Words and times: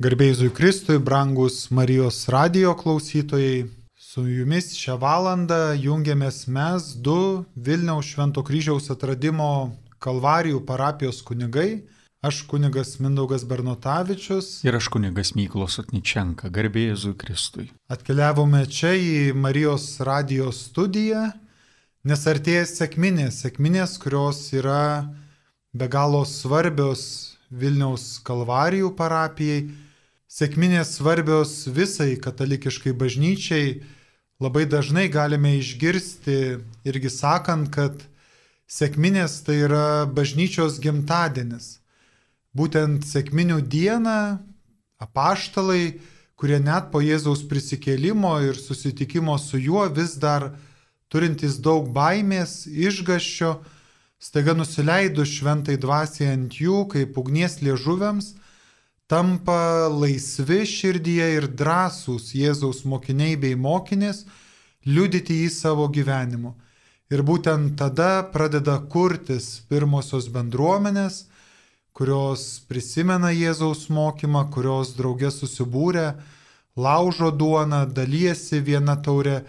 Garbėjai 0.00 0.48
Kristui, 0.56 0.94
brangus 0.96 1.66
Marijos 1.68 2.22
radio 2.32 2.70
klausytojai, 2.72 3.66
su 4.00 4.22
jumis 4.24 4.70
šią 4.72 4.94
valandą 4.96 5.74
jungiamės 5.76 6.46
mes 6.48 6.86
du 7.04 7.44
Vilniaus 7.52 8.08
Švento 8.08 8.40
kryžiaus 8.40 8.88
atradimo 8.94 9.74
Kalvarijų 10.00 10.62
parapijos 10.64 11.18
kunigai. 11.20 11.82
Aš 12.24 12.38
kunigas 12.48 12.94
Mindaugas 12.96 13.44
Bernotavičius. 13.44 14.48
Ir 14.64 14.78
aš 14.78 14.88
kunigas 14.88 15.34
Myklos 15.36 15.76
Atničenka, 15.84 16.48
garbėjai 16.48 17.12
Kristui. 17.20 17.68
Atkeliavome 17.92 18.64
čia 18.72 18.94
į 18.96 19.36
Marijos 19.36 20.00
radio 20.00 20.48
studiją, 20.48 21.26
nes 22.08 22.24
artėja 22.24 22.64
sėkminės, 22.72 23.42
sėkminės, 23.44 24.00
kurios 24.00 24.46
yra 24.56 25.12
be 25.76 25.92
galo 25.92 26.24
svarbios 26.24 27.36
Vilniaus 27.52 28.16
Kalvarijų 28.24 28.94
parapijai 28.96 29.89
Sėkminės 30.30 30.92
svarbios 30.94 31.64
visai 31.74 32.12
katalikiškai 32.14 32.92
bažnyčiai 32.94 33.80
labai 34.38 34.62
dažnai 34.62 35.08
galime 35.10 35.56
išgirsti 35.58 36.36
irgi 36.86 37.10
sakant, 37.10 37.66
kad 37.74 38.04
sėkminės 38.70 39.40
tai 39.42 39.56
yra 39.64 40.06
bažnyčios 40.06 40.78
gimtadienis. 40.84 41.80
Būtent 42.54 43.02
sėkminių 43.10 43.58
dieną 43.74 44.38
apaštalai, 45.02 45.98
kurie 46.38 46.60
net 46.62 46.92
po 46.94 47.02
Jėzaus 47.02 47.42
prisikėlimo 47.50 48.36
ir 48.46 48.54
susitikimo 48.54 49.34
su 49.34 49.58
juo 49.58 49.82
vis 49.90 50.14
dar 50.14 50.52
turintys 51.10 51.58
daug 51.58 51.90
baimės, 51.90 52.68
išgaščio, 52.70 53.56
staiga 54.22 54.54
nusileidus 54.54 55.34
šventai 55.40 55.74
dvasiai 55.74 56.36
ant 56.36 56.54
jų 56.54 56.84
kaip 56.94 57.18
ugnies 57.18 57.58
liežuviams, 57.66 58.36
tampa 59.10 59.88
laisvi 59.90 60.62
širdyje 60.70 61.24
ir 61.34 61.46
drąsūs 61.58 62.28
Jėzaus 62.38 62.84
mokiniai 62.86 63.34
bei 63.42 63.56
mokinės 63.58 64.22
liudyti 64.86 65.40
į 65.46 65.48
savo 65.50 65.88
gyvenimu. 65.90 66.52
Ir 67.10 67.24
būtent 67.26 67.74
tada 67.80 68.22
pradeda 68.30 68.76
kurtis 68.92 69.64
pirmosios 69.66 70.28
bendruomenės, 70.30 71.24
kurios 71.90 72.44
prisimena 72.70 73.32
Jėzaus 73.34 73.88
mokymą, 73.90 74.44
kurios 74.54 74.94
draugė 74.94 75.32
susibūrė, 75.34 76.12
laužo 76.78 77.32
duoną, 77.34 77.88
dalyjasi 77.90 78.62
viena 78.62 78.94
taurė. 78.94 79.40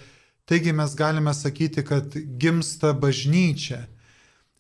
Taigi 0.50 0.74
mes 0.74 0.98
galime 0.98 1.36
sakyti, 1.38 1.86
kad 1.86 2.18
gimsta 2.42 2.96
bažnyčia 2.98 3.84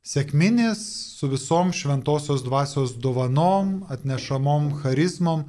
Sėkminės 0.02 0.80
su 1.20 1.28
visom 1.30 1.70
šventosios 1.78 2.42
dvasios 2.42 2.96
dovanom, 2.98 3.84
atnešamom 3.94 4.72
charizmom, 4.82 5.44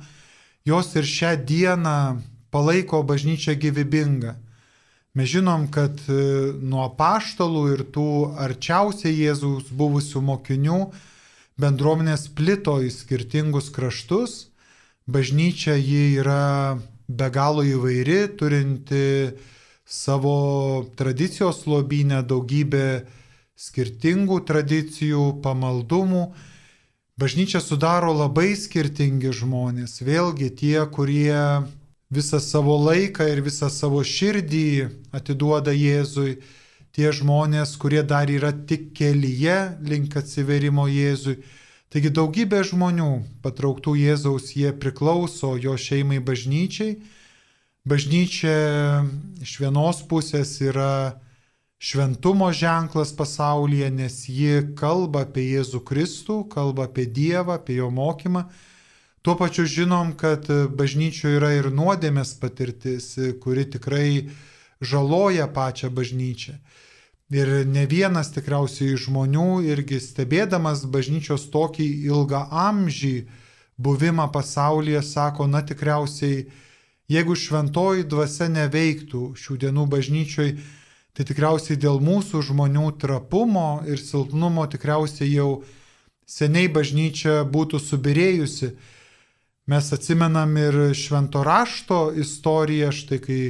jos 0.69 0.91
ir 0.92 1.09
šią 1.09 1.31
dieną 1.48 2.20
palaiko 2.53 3.00
bažnyčią 3.00 3.55
gyvybingą. 3.56 4.34
Mes 5.17 5.31
žinom, 5.33 5.70
kad 5.72 5.97
e, 6.05 6.17
nuo 6.61 6.84
paštalų 6.98 7.62
ir 7.72 7.84
tų 7.97 8.05
arčiausiai 8.44 9.14
Jėzus 9.22 9.72
buvusių 9.72 10.20
mokinių 10.25 10.83
bendruomenės 11.61 12.28
plito 12.37 12.77
į 12.84 12.92
skirtingus 12.92 13.72
kraštus. 13.72 14.53
Bažnyčia 15.09 15.78
ji 15.81 16.20
yra 16.20 16.77
be 17.09 17.31
galo 17.33 17.64
įvairi, 17.64 18.20
turinti 18.37 19.33
savo 19.89 20.84
tradicijos 20.97 21.64
lobinę 21.64 22.20
daugybę 22.28 22.87
skirtingų 23.58 24.41
tradicijų, 24.48 25.42
pamaldumų. 25.45 26.33
Bažnyčia 27.20 27.61
sudaro 27.61 28.12
labai 28.17 28.55
skirtingi 28.56 29.33
žmonės. 29.36 30.00
Vėlgi 30.03 30.48
tie, 30.56 30.78
kurie 30.91 31.62
visą 32.12 32.41
savo 32.41 32.77
laiką 32.81 33.28
ir 33.28 33.42
visą 33.44 33.70
savo 33.70 34.03
širdį 34.05 34.89
atiduoda 35.14 35.72
Jėzui, 35.72 36.41
tie 36.92 37.12
žmonės, 37.12 37.77
kurie 37.81 38.03
dar 38.04 38.31
yra 38.32 38.53
tik 38.53 38.93
kelyje 38.97 39.59
link 39.88 40.16
atsiverimo 40.16 40.88
Jėzui. 40.91 41.38
Taigi 41.93 42.09
daugybė 42.09 42.62
žmonių 42.65 43.10
patrauktų 43.44 43.94
Jėzaus 44.00 44.54
jie 44.56 44.72
priklauso 44.72 45.54
jo 45.60 45.77
šeimai 45.77 46.22
bažnyčiai. 46.25 46.97
Bažnyčia 47.84 49.04
iš 49.44 49.59
vienos 49.60 50.00
pusės 50.09 50.54
yra 50.65 51.21
šventumo 51.82 52.53
ženklas 52.53 53.16
pasaulyje, 53.16 53.91
nes 53.91 54.28
ji 54.28 54.60
kalba 54.78 55.25
apie 55.26 55.48
Jėzų 55.48 55.81
Kristų, 55.82 56.37
kalba 56.47 56.87
apie 56.87 57.09
Dievą, 57.10 57.56
apie 57.59 57.81
jo 57.81 57.88
mokymą. 57.91 58.44
Tuo 59.22 59.34
pačiu 59.38 59.65
žinom, 59.66 60.12
kad 60.19 60.47
bažnyčioje 60.78 61.41
yra 61.41 61.50
ir 61.56 61.72
nuodėmės 61.75 62.37
patirtis, 62.38 63.16
kuri 63.42 63.65
tikrai 63.75 64.28
žaloja 64.78 65.48
pačią 65.50 65.91
bažnyčią. 65.91 66.54
Ir 67.34 67.50
ne 67.66 67.82
vienas 67.91 68.31
tikriausiai 68.31 68.94
žmonių 69.03 69.65
irgi 69.66 69.98
stebėdamas 70.04 70.84
bažnyčios 70.87 71.48
tokį 71.50 71.87
ilgą 72.06 72.44
amžį 72.62 73.16
buvimą 73.82 74.28
pasaulyje 74.31 75.03
sako, 75.03 75.48
na 75.50 75.65
tikriausiai, 75.66 76.44
jeigu 77.10 77.34
šventoji 77.34 78.06
dvasia 78.06 78.47
neveiktų 78.53 79.32
šių 79.34 79.59
dienų 79.65 79.88
bažnyčioj, 79.97 80.54
tai 81.12 81.27
tikriausiai 81.28 81.77
dėl 81.77 82.00
mūsų 82.00 82.41
žmonių 82.49 82.87
trapumo 83.00 83.83
ir 83.89 84.00
silpnumo 84.00 84.65
tikriausiai 84.73 85.28
jau 85.34 85.50
seniai 86.28 86.71
bažnyčia 86.73 87.43
būtų 87.45 87.81
subirėjusi. 87.83 88.73
Mes 89.69 89.93
atsimenam 89.95 90.56
ir 90.59 90.78
švento 90.97 91.45
rašto 91.47 92.09
istoriją, 92.19 92.91
štai 92.97 93.21
kai 93.22 93.43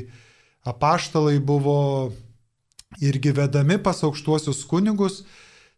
apaštalai 0.69 1.39
buvo 1.39 2.12
irgi 3.01 3.33
vedami 3.33 3.78
pas 3.81 4.03
aukštuosius 4.05 4.67
kunigus, 4.69 5.22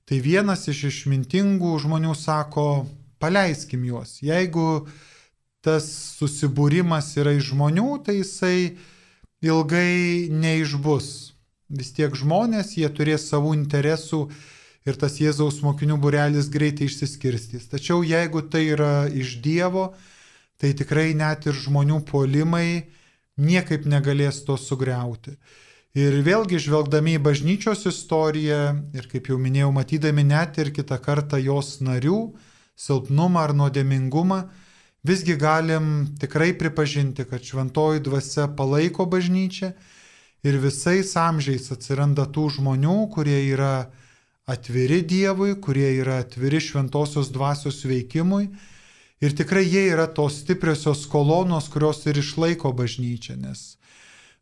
tai 0.08 0.18
vienas 0.24 0.66
iš 0.68 0.88
išmintingų 0.90 1.76
žmonių 1.84 2.16
sako, 2.18 2.86
paleiskim 3.22 3.84
juos. 3.86 4.18
Jeigu 4.24 4.88
tas 5.64 5.86
susibūrimas 6.18 7.12
yra 7.20 7.36
iš 7.36 7.52
žmonių, 7.52 7.86
tai 8.04 8.18
jisai 8.18 8.56
ilgai 9.44 10.32
neišbus 10.32 11.33
vis 11.78 11.92
tiek 11.96 12.14
žmonės, 12.16 12.76
jie 12.78 12.88
turės 12.94 13.28
savų 13.30 13.54
interesų 13.58 14.24
ir 14.84 14.98
tas 15.00 15.18
Jėzaus 15.20 15.60
mokinių 15.64 15.98
burelis 16.00 16.50
greitai 16.52 16.88
išsiskirstys. 16.88 17.68
Tačiau 17.72 18.04
jeigu 18.06 18.44
tai 18.48 18.66
yra 18.74 19.06
iš 19.08 19.38
Dievo, 19.44 19.92
tai 20.60 20.74
tikrai 20.76 21.12
net 21.18 21.48
ir 21.48 21.56
žmonių 21.56 22.00
puolimai 22.08 22.86
niekaip 23.36 23.86
negalės 23.90 24.42
to 24.46 24.56
sugriauti. 24.60 25.34
Ir 25.94 26.16
vėlgi 26.26 26.58
žvelgdami 26.58 27.14
į 27.18 27.22
bažnyčios 27.22 27.84
istoriją 27.86 28.62
ir 28.98 29.06
kaip 29.10 29.28
jau 29.30 29.38
minėjau, 29.38 29.70
matydami 29.74 30.24
net 30.26 30.58
ir 30.58 30.72
kitą 30.74 30.98
kartą 30.98 31.38
jos 31.38 31.76
narių 31.86 32.34
silpnumą 32.74 33.44
ar 33.46 33.54
nuodėmingumą, 33.54 34.40
visgi 35.06 35.36
galim 35.38 36.16
tikrai 36.18 36.50
pripažinti, 36.58 37.26
kad 37.30 37.46
šventoji 37.46 38.02
dvasia 38.02 38.48
palaiko 38.58 39.06
bažnyčią 39.06 39.70
ir 40.44 40.60
visais 40.60 41.14
amžiais 41.16 41.70
atsiranda 41.72 42.26
tų 42.28 42.50
žmonių, 42.58 42.98
kurie 43.14 43.40
yra 43.48 43.90
atviri 44.46 45.00
Dievui, 45.02 45.54
kurie 45.56 45.88
yra 45.96 46.20
atviri 46.22 46.60
šventosios 46.60 47.32
dvasios 47.32 47.80
veikimui. 47.88 48.50
Ir 49.24 49.32
tikrai 49.32 49.64
jie 49.64 49.86
yra 49.94 50.04
tos 50.12 50.42
stipriosios 50.42 51.06
kolonos, 51.08 51.70
kurios 51.72 52.02
ir 52.04 52.20
išlaiko 52.20 52.74
bažnyčią, 52.76 53.38
nes 53.40 53.74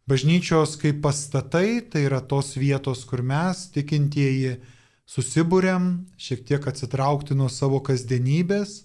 bažnyčios 0.09 0.77
kaip 0.81 1.03
pastatai 1.05 1.81
tai 1.91 2.07
yra 2.09 2.21
tos 2.21 2.57
vietos, 2.59 3.05
kur 3.07 3.23
mes, 3.23 3.69
tikintieji, 3.75 4.57
susibūrėm, 5.07 6.09
šiek 6.19 6.43
tiek 6.49 6.67
atsitraukti 6.67 7.37
nuo 7.39 7.49
savo 7.53 7.79
kasdienybės, 7.85 8.83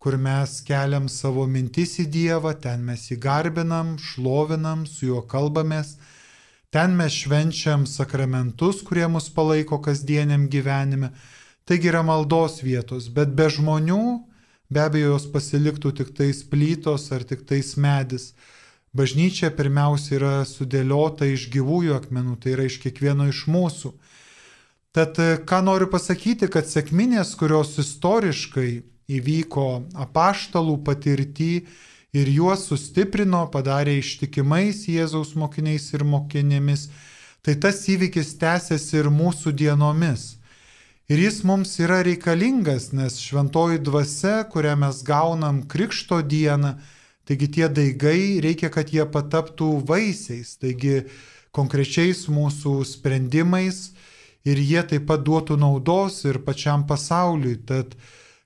kur 0.00 0.16
mes 0.16 0.60
keliam 0.64 1.10
savo 1.12 1.46
mintis 1.50 1.98
į 2.00 2.06
Dievą, 2.16 2.54
ten 2.60 2.84
mes 2.86 3.08
jį 3.10 3.18
garbinam, 3.20 3.96
šlovinam, 4.00 4.86
su 4.86 5.10
juo 5.10 5.22
kalbamės 5.28 5.96
Ten 6.70 6.96
mes 6.98 7.14
švenčiam 7.14 7.86
sakramentus, 7.86 8.82
kurie 8.86 9.06
mus 9.08 9.28
palaiko 9.32 9.78
kasdieniam 9.82 10.48
gyvenime. 10.50 11.12
Taigi 11.66 11.90
yra 11.90 12.02
maldos 12.06 12.60
vietos, 12.62 13.08
bet 13.10 13.34
be 13.38 13.48
žmonių 13.50 14.02
be 14.70 14.82
abejo 14.82 15.14
jos 15.14 15.26
pasiliktų 15.30 15.92
tik 16.00 16.12
tais 16.18 16.42
plytos 16.46 17.08
ar 17.14 17.24
tik 17.26 17.46
tais 17.46 17.74
medis. 17.78 18.32
Bažnyčia 18.96 19.50
pirmiausia 19.54 20.16
yra 20.18 20.34
sudėliota 20.48 21.28
iš 21.28 21.48
gyvųjų 21.52 21.96
akmenų, 21.98 22.38
tai 22.42 22.54
yra 22.56 22.66
iš 22.66 22.78
kiekvieno 22.82 23.28
iš 23.28 23.44
mūsų. 23.50 23.92
Tad 24.96 25.18
ką 25.46 25.58
noriu 25.66 25.90
pasakyti, 25.92 26.48
kad 26.48 26.64
sėkminės, 26.70 27.34
kurios 27.36 27.74
istoriškai 27.82 28.70
įvyko 29.18 29.66
apaštalų 30.06 30.78
patirtį, 30.86 31.50
ir 32.16 32.32
juos 32.32 32.64
sustiprino, 32.70 33.44
padarė 33.52 33.98
ištikimais 34.00 34.86
Jėzaus 34.88 35.34
mokiniais 35.36 35.90
ir 35.92 36.06
mokinėmis, 36.08 36.88
tai 37.44 37.54
tas 37.60 37.84
įvykis 37.92 38.34
tęsiasi 38.40 39.00
ir 39.02 39.12
mūsų 39.12 39.52
dienomis. 39.52 40.34
Ir 41.12 41.20
jis 41.22 41.44
mums 41.46 41.76
yra 41.78 42.00
reikalingas, 42.02 42.90
nes 42.96 43.20
šventoji 43.22 43.78
dvasia, 43.84 44.40
kurią 44.50 44.74
mes 44.80 45.04
gaunam 45.06 45.62
Krikšto 45.70 46.18
dieną, 46.26 46.74
Taigi 47.26 47.48
tie 47.50 47.66
daigai 47.66 48.38
reikia, 48.38 48.68
kad 48.70 48.92
jie 48.94 49.02
pataptų 49.02 49.80
vaisiais, 49.88 50.52
taigi 50.62 51.08
konkrečiais 51.50 52.28
mūsų 52.30 52.76
sprendimais 52.86 53.88
ir 54.46 54.60
jie 54.62 54.84
taip 54.86 55.08
pat 55.08 55.24
duotų 55.26 55.56
naudos 55.58 56.20
ir 56.22 56.38
pačiam 56.46 56.84
pasauliui. 56.86 57.56
Tad 57.66 57.96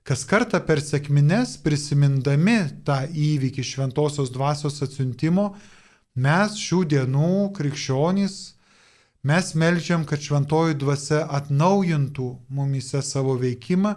kas 0.07 0.23
kartą 0.29 0.61
per 0.65 0.81
sėkmines 0.83 1.57
prisimindami 1.65 2.57
tą 2.87 3.03
įvykį 3.09 3.67
šventosios 3.73 4.33
dvasios 4.33 4.81
atsiuntimo, 4.85 5.51
mes 6.15 6.57
šių 6.57 6.81
dienų 6.95 7.35
krikščionys, 7.57 8.39
mes 9.23 9.53
melžiam, 9.53 10.03
kad 10.09 10.23
šventoji 10.23 10.79
dvasia 10.81 11.23
atnaujintų 11.39 12.31
mumise 12.49 13.03
savo 13.05 13.37
veikimą 13.39 13.95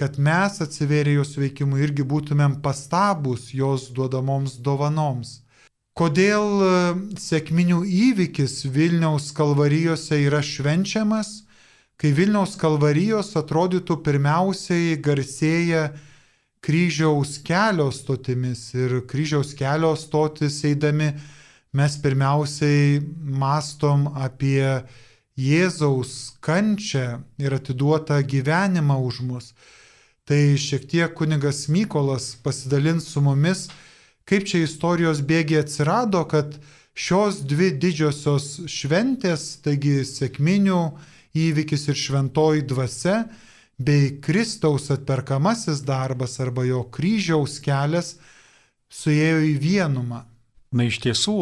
kad 0.00 0.18
mes 0.18 0.60
atsiverę 0.64 1.12
jos 1.18 1.34
veikimui 1.36 1.82
irgi 1.84 2.06
būtumėm 2.08 2.54
pastabus 2.64 3.50
jos 3.52 3.90
duodamoms 3.92 4.54
dovanoms. 4.64 5.42
Kodėl 5.92 6.46
e, 6.64 6.70
sėkminių 7.20 7.82
įvykis 8.06 8.54
Vilniaus 8.72 9.26
kalvarijose 9.36 10.16
yra 10.24 10.40
švenčiamas, 10.40 11.42
kai 12.00 12.14
Vilniaus 12.16 12.54
kalvarijos 12.56 13.34
atrodytų 13.36 13.98
pirmiausiai 14.04 14.94
garsėja 15.04 15.90
kryžiaus 16.64 17.34
kelio 17.44 17.90
stotimis 17.92 18.70
ir 18.72 19.02
kryžiaus 19.10 19.52
kelio 19.58 19.92
stotis 20.00 20.62
eidami 20.64 21.10
mes 21.76 21.98
pirmiausiai 22.00 23.02
mastom 23.20 24.08
apie 24.16 24.64
Jėzaus 25.40 26.34
kančią 26.44 27.20
ir 27.40 27.54
atiduotą 27.56 28.18
gyvenimą 28.28 28.96
už 29.04 29.20
mus. 29.24 29.52
Tai 30.24 30.40
šiek 30.60 30.84
tiek 30.90 31.14
kunigas 31.16 31.66
Mykolas 31.68 32.34
pasidalins 32.44 33.06
su 33.12 33.22
mumis, 33.24 33.68
kaip 34.28 34.44
čia 34.48 34.64
istorijos 34.66 35.22
bėgiai 35.24 35.62
atsirado, 35.64 36.24
kad 36.28 36.58
šios 36.92 37.40
dvi 37.48 37.70
didžiosios 37.80 38.66
šventės, 38.68 39.62
taigi 39.64 40.02
sėkminių 40.04 40.82
įvykis 41.36 41.88
ir 41.90 41.98
šventoji 41.98 42.66
dvasia, 42.68 43.24
bei 43.80 44.18
Kristaus 44.20 44.90
atperkamasis 44.92 45.80
darbas 45.86 46.36
arba 46.42 46.66
jo 46.68 46.82
kryžiaus 46.92 47.58
kelias 47.64 48.16
suėjo 48.92 49.40
į 49.46 49.54
vienumą. 49.62 50.24
Na 50.70 50.86
iš 50.86 51.00
tiesų, 51.02 51.36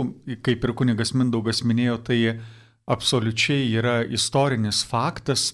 kaip 0.45 0.63
ir 0.65 0.73
kunigas 0.77 1.13
Mindaugas 1.17 1.65
minėjo, 1.67 1.99
tai 2.07 2.19
absoliučiai 2.89 3.67
yra 3.77 4.01
istorinis 4.05 4.85
faktas, 4.89 5.51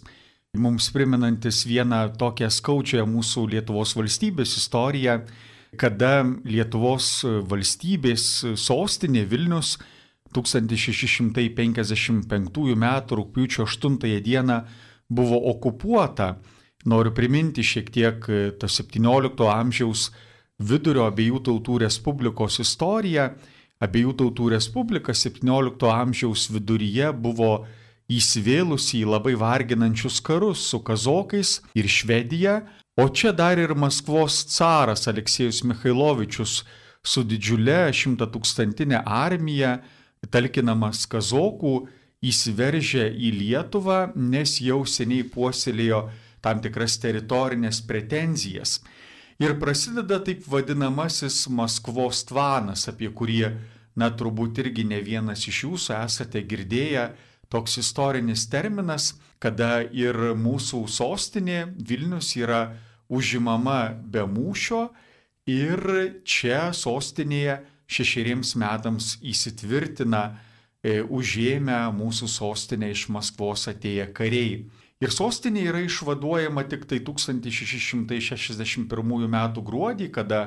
mums 0.54 0.90
priminantis 0.94 1.64
vieną 1.66 2.12
tokią 2.18 2.50
skaučią 2.52 3.06
mūsų 3.10 3.48
Lietuvos 3.56 3.96
valstybės 3.98 4.54
istoriją, 4.60 5.24
kada 5.80 6.22
Lietuvos 6.46 7.24
valstybės 7.50 8.28
sostinė 8.60 9.24
Vilnius 9.26 9.78
1655 10.34 12.74
m. 12.74 12.86
rūpiučio 13.20 13.62
8 13.66 13.98
d. 14.02 14.06
buvo 15.08 15.38
okupuota. 15.50 16.28
Noriu 16.84 17.14
priminti 17.16 17.62
šiek 17.64 17.90
tiek 17.90 18.26
tą 18.60 18.68
17 18.68 19.48
amžiaus 19.48 20.10
vidurio 20.58 21.06
abiejų 21.08 21.40
tautų 21.48 21.78
respublikos 21.84 22.60
istoriją. 22.60 23.30
Abiejų 23.82 24.12
tautų 24.20 24.50
respublika 24.54 25.14
17 25.14 25.90
amžiaus 25.90 26.50
viduryje 26.52 27.12
buvo 27.12 27.66
įsivėlusi 28.12 29.00
į 29.00 29.10
labai 29.14 29.34
varginančius 29.40 30.20
karus 30.24 30.68
su 30.70 30.80
kazokais 30.84 31.60
ir 31.74 31.88
Švedija, 31.88 32.60
o 33.00 33.08
čia 33.08 33.32
dar 33.32 33.58
ir 33.58 33.74
Maskvos 33.74 34.44
caras 34.52 35.08
Aleksėjus 35.08 35.62
Mikhailovičius 35.64 36.62
su 37.04 37.24
didžiulė 37.24 37.88
šimtatūkstantinė 37.96 39.02
armija, 39.04 39.78
talkinamas 40.30 41.04
kazokų, 41.10 41.74
įsiveržė 42.24 43.08
į 43.12 43.32
Lietuvą, 43.38 44.14
nes 44.16 44.58
jau 44.64 44.82
seniai 44.88 45.24
puoselėjo 45.28 46.06
tam 46.44 46.60
tikras 46.64 46.96
teritorinės 47.02 47.82
pretenzijas. 47.88 48.78
Ir 49.42 49.56
prasideda 49.58 50.20
taip 50.22 50.44
vadinamasis 50.46 51.48
Maskvos 51.50 52.22
tvanas, 52.28 52.86
apie 52.88 53.10
kurį, 53.10 53.40
na 53.98 54.10
turbūt 54.14 54.60
irgi 54.62 54.84
ne 54.86 55.00
vienas 55.02 55.44
iš 55.50 55.64
jūsų 55.66 55.96
esate 55.98 56.42
girdėję, 56.46 57.08
toks 57.50 57.78
istorinis 57.82 58.46
terminas, 58.50 59.14
kada 59.42 59.82
ir 59.92 60.16
mūsų 60.38 60.84
sostinė 60.90 61.66
Vilnius 61.76 62.32
yra 62.38 62.76
užimama 63.08 63.94
be 63.94 64.24
mūšio 64.26 64.88
ir 65.50 65.80
čia 66.24 66.70
sostinėje 66.72 67.60
šešeriems 67.86 68.54
metams 68.60 69.18
įsitvirtina 69.22 70.22
e, 70.30 70.34
užėmę 71.02 71.92
mūsų 71.96 72.28
sostinę 72.30 72.90
iš 72.94 73.08
Maskvos 73.12 73.68
atėję 73.72 74.06
kariai. 74.16 74.64
Ir 75.02 75.10
sostinė 75.12 75.60
yra 75.68 75.80
išvaduojama 75.84 76.62
tik 76.70 76.82
tai 76.88 76.98
1661 77.04 79.24
m. 79.28 79.36
gruodį, 79.58 80.08
kada 80.14 80.40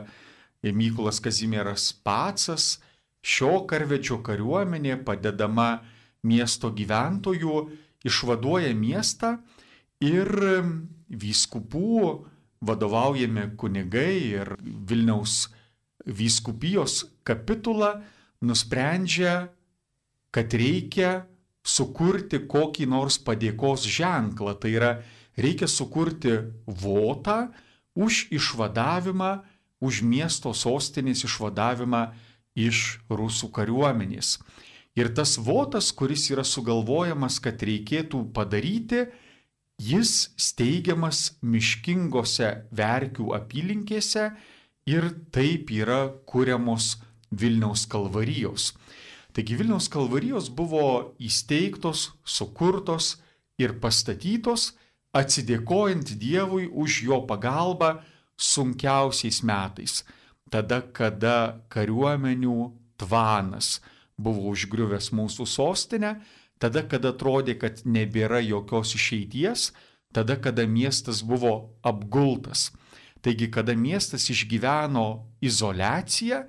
Mykolas 0.64 1.20
Kazimieras 1.22 1.94
Pacas, 2.04 2.80
šio 3.22 3.66
karvedžio 3.70 4.18
kariuomenė 4.26 4.98
padedama 5.06 5.82
miesto 6.26 6.72
gyventojų 6.74 7.70
išvaduoja 8.08 8.74
miestą 8.78 9.38
ir 10.04 10.28
vyskupų 11.08 12.02
vadovaujami 12.68 13.52
kunigai 13.60 14.16
ir 14.34 14.56
Vilniaus 14.62 15.48
vyskupijos 16.08 17.06
kapitula 17.28 18.02
nusprendžia, 18.42 19.50
kad 20.32 20.54
reikia 20.54 21.28
sukurti 21.68 22.40
kokį 22.48 22.88
nors 22.90 23.20
padėkos 23.20 23.86
ženklą. 23.92 24.56
Tai 24.56 24.72
yra, 24.72 24.92
reikia 25.38 25.68
sukurti 25.68 26.40
votą 26.66 27.48
už 27.98 28.28
išvadavimą, 28.32 29.44
už 29.84 30.02
miesto 30.02 30.54
sostinės 30.58 31.26
išvadavimą 31.28 32.08
iš 32.58 33.04
rusų 33.10 33.52
kariuomenės. 33.54 34.38
Ir 34.98 35.12
tas 35.14 35.36
votas, 35.38 35.92
kuris 35.94 36.26
yra 36.34 36.42
sugalvojamas, 36.42 37.38
kad 37.38 37.62
reikėtų 37.62 38.24
padaryti, 38.34 39.06
jis 39.78 40.32
steigiamas 40.42 41.38
miškingose 41.46 42.50
verkių 42.74 43.30
apylinkėse 43.38 44.32
ir 44.88 45.12
taip 45.36 45.72
yra 45.72 46.08
kuriamos 46.26 46.96
Vilniaus 47.32 47.86
kalvarijos. 47.92 48.72
Taigi 49.36 49.58
Vilniaus 49.60 49.90
kalvarijos 49.92 50.48
buvo 50.50 51.14
įsteigtos, 51.20 52.14
sukurtos 52.24 53.18
ir 53.60 53.76
pastatytos 53.84 54.72
atsidėkojant 55.18 56.16
Dievui 56.22 56.70
už 56.72 57.04
jo 57.10 57.20
pagalbą 57.28 57.98
sunkiausiais 58.38 59.42
metais, 59.44 60.04
tada, 60.50 60.82
kada 60.82 61.60
kariuomenių 61.74 62.72
tvanas, 63.02 63.80
buvo 64.18 64.48
užgriuvęs 64.54 65.12
mūsų 65.14 65.46
sostinę, 65.50 66.18
tada, 66.62 66.84
kada 66.86 67.14
atrodė, 67.14 67.58
kad 67.60 67.84
nebėra 67.86 68.42
jokios 68.46 68.96
išeities, 68.98 69.72
tada, 70.14 70.38
kada 70.38 70.68
miestas 70.70 71.24
buvo 71.26 71.74
apgultas. 71.86 72.72
Taigi, 73.28 73.50
kada 73.52 73.74
miestas 73.76 74.30
išgyveno 74.32 75.28
izolaciją, 75.44 76.46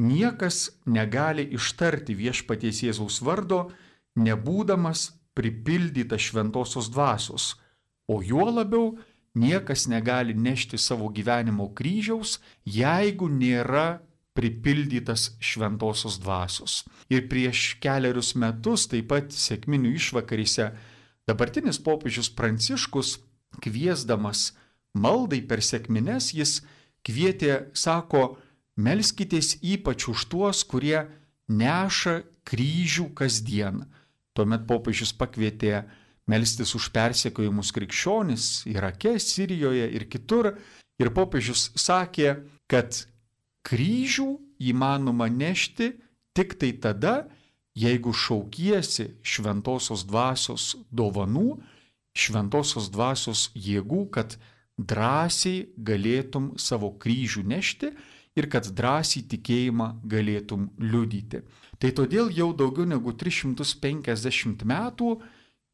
niekas 0.00 0.70
negali 0.86 1.44
ištarti 1.54 2.16
viešpaties 2.16 2.80
Jėzaus 2.86 3.20
vardo, 3.20 3.68
nebūdamas 4.16 5.10
pripildyta 5.34 6.18
šventosios 6.18 6.90
dvasios, 6.92 7.54
o 8.08 8.20
juo 8.22 8.46
labiau 8.50 8.94
niekas 9.34 9.86
negali 9.90 10.34
nešti 10.34 10.78
savo 10.78 11.08
gyvenimo 11.10 11.70
kryžiaus, 11.74 12.38
jeigu 12.64 13.28
nėra 13.28 14.00
pripildytas 14.34 15.34
šventosios 15.42 16.18
dvasios. 16.22 16.82
Ir 17.10 17.28
prieš 17.30 17.76
keliarius 17.82 18.34
metus, 18.38 18.88
taip 18.90 19.10
pat 19.10 19.34
sėkminių 19.34 19.94
išvakaryse, 19.98 20.70
dabartinis 21.28 21.78
popiežius 21.82 22.30
Pranciškus, 22.34 23.18
kviesdamas 23.62 24.52
maldai 24.94 25.40
per 25.46 25.62
sėkmines, 25.62 26.32
jis 26.34 26.60
kvietė, 27.06 27.70
sako, 27.74 28.36
melskitės 28.76 29.58
ypač 29.62 30.08
už 30.10 30.26
tuos, 30.30 30.64
kurie 30.66 31.06
neša 31.48 32.22
kryžių 32.48 33.10
kasdien. 33.14 33.84
Tuomet 34.34 34.66
popiežius 34.66 35.12
pakvietė 35.16 35.84
melstis 36.30 36.74
už 36.74 36.88
persekiojimus 36.94 37.70
krikščionis 37.74 38.64
Irake, 38.70 39.18
Sirijoje 39.22 39.86
ir 39.94 40.08
kitur. 40.10 40.54
Ir 40.98 41.10
popiežius 41.14 41.72
sakė, 41.78 42.36
kad 42.70 43.04
kryžių 43.66 44.28
įmanoma 44.70 45.28
nešti 45.30 45.92
tik 46.34 46.54
tai 46.58 46.72
tada, 46.82 47.24
jeigu 47.74 48.12
šaukiesi 48.14 49.08
šventosios 49.22 50.04
dvasios 50.06 50.74
dovanų, 50.94 51.58
šventosios 52.14 52.90
dvasios 52.94 53.48
jėgų, 53.54 54.04
kad 54.14 54.36
drąsiai 54.78 55.68
galėtum 55.78 56.52
savo 56.58 56.92
kryžių 56.98 57.42
nešti 57.50 57.90
ir 58.38 58.48
kad 58.50 58.66
drąsiai 58.66 59.24
tikėjimą 59.30 59.90
galėtum 60.10 60.68
liudyti. 60.78 61.42
Tai 61.84 61.90
todėl 61.92 62.30
jau 62.32 62.46
daugiau 62.56 62.86
negu 62.88 63.12
350 63.12 64.62
metų 64.64 65.08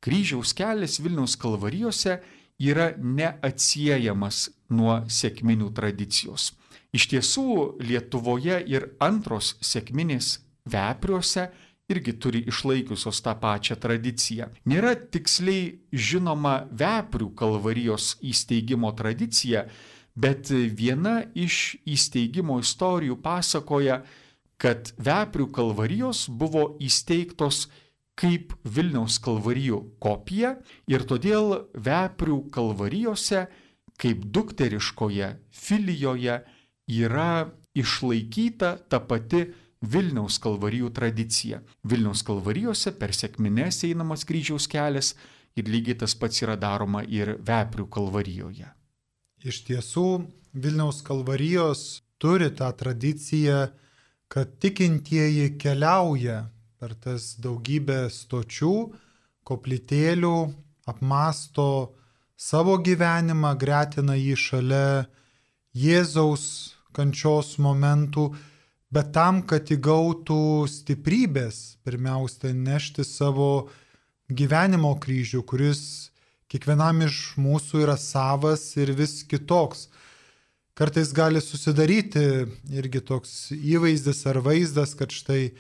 kryžiaus 0.03 0.51
kelias 0.59 0.97
Vilniaus 0.99 1.37
kalvarijose 1.39 2.17
yra 2.59 2.89
neatsiejamas 2.99 4.49
nuo 4.75 4.97
sėkminių 5.07 5.69
tradicijos. 5.77 6.49
Iš 6.91 7.07
tiesų 7.13 7.45
Lietuvoje 7.87 8.59
ir 8.67 8.89
antros 8.99 9.53
sėkminės 9.63 10.41
vepriuose 10.67 11.47
irgi 11.95 12.17
turi 12.19 12.43
išlaikiusios 12.51 13.23
tą 13.23 13.37
pačią 13.39 13.79
tradiciją. 13.79 14.51
Nėra 14.67 14.97
tiksliai 15.15 15.77
žinoma 15.95 16.65
veprių 16.75 17.31
kalvarijos 17.39 18.17
įsteigimo 18.19 18.91
tradicija, 18.99 19.69
Bet 20.21 20.51
viena 20.51 21.23
iš 21.39 21.79
įsteigimo 21.87 22.59
istorijų 22.61 23.17
pasakoja, 23.23 24.01
kad 24.61 24.93
Veprių 25.01 25.49
kalvarijos 25.57 26.27
buvo 26.29 26.75
įsteigtos 26.85 27.67
kaip 28.21 28.53
Vilniaus 28.65 29.17
kalvarijų 29.25 29.81
kopija 30.03 30.55
ir 30.91 31.07
todėl 31.09 31.55
Veprių 31.73 32.43
kalvarijose 32.53 33.47
kaip 34.01 34.27
dukteriškoje 34.35 35.31
filijoje 35.53 36.37
yra 36.91 37.33
išlaikyta 37.77 38.77
ta 38.89 39.01
pati 39.01 39.47
Vilniaus 39.81 40.37
kalvarijų 40.45 40.91
tradicija. 40.93 41.63
Vilniaus 41.89 42.21
kalvarijose 42.27 42.93
per 43.01 43.15
sėkmines 43.17 43.81
einamas 43.89 44.27
kryžiaus 44.29 44.69
kelias 44.69 45.15
ir 45.57 45.71
lygiai 45.73 45.97
tas 46.03 46.15
pats 46.15 46.43
yra 46.45 46.59
daroma 46.61 47.01
ir 47.09 47.39
Veprių 47.41 47.89
kalvarijoje. 47.89 48.69
Iš 49.41 49.63
tiesų, 49.71 50.09
Vilniaus 50.53 51.01
kalvarijos 51.07 52.03
turi 52.21 52.51
tą 52.53 52.69
tradiciją, 52.77 53.71
kad 54.31 54.59
tikintieji 54.63 55.57
keliauja 55.59 56.45
per 56.81 56.95
tas 56.97 57.35
daugybę 57.43 58.05
stočių, 58.15 58.75
koplytėlių, 59.45 60.37
apmasto 60.89 61.67
savo 62.39 62.77
gyvenimą, 62.79 63.57
gretina 63.59 64.17
jį 64.17 64.37
šalia 64.39 64.85
Jėzaus 65.77 66.45
kančios 66.97 67.57
momentų, 67.63 68.31
bet 68.91 69.13
tam, 69.15 69.43
kad 69.47 69.69
įgautų 69.71 70.67
stiprybės, 70.71 71.77
pirmiausia, 71.87 72.55
nešti 72.55 73.05
savo 73.07 73.69
gyvenimo 74.31 74.97
kryžių, 75.03 75.45
kuris 75.47 75.83
Kiekvienam 76.51 77.05
iš 77.07 77.37
mūsų 77.39 77.85
yra 77.85 77.95
savas 77.95 78.65
ir 78.75 78.91
vis 78.99 79.21
kitoks. 79.31 79.85
Kartais 80.81 81.11
gali 81.13 81.43
susidaryti 81.45 82.21
irgi 82.73 83.03
toks 83.05 83.51
įvaizdis 83.53 84.23
ar 84.31 84.39
vaizdas, 84.41 84.95
kad 84.97 85.13
štai 85.13 85.51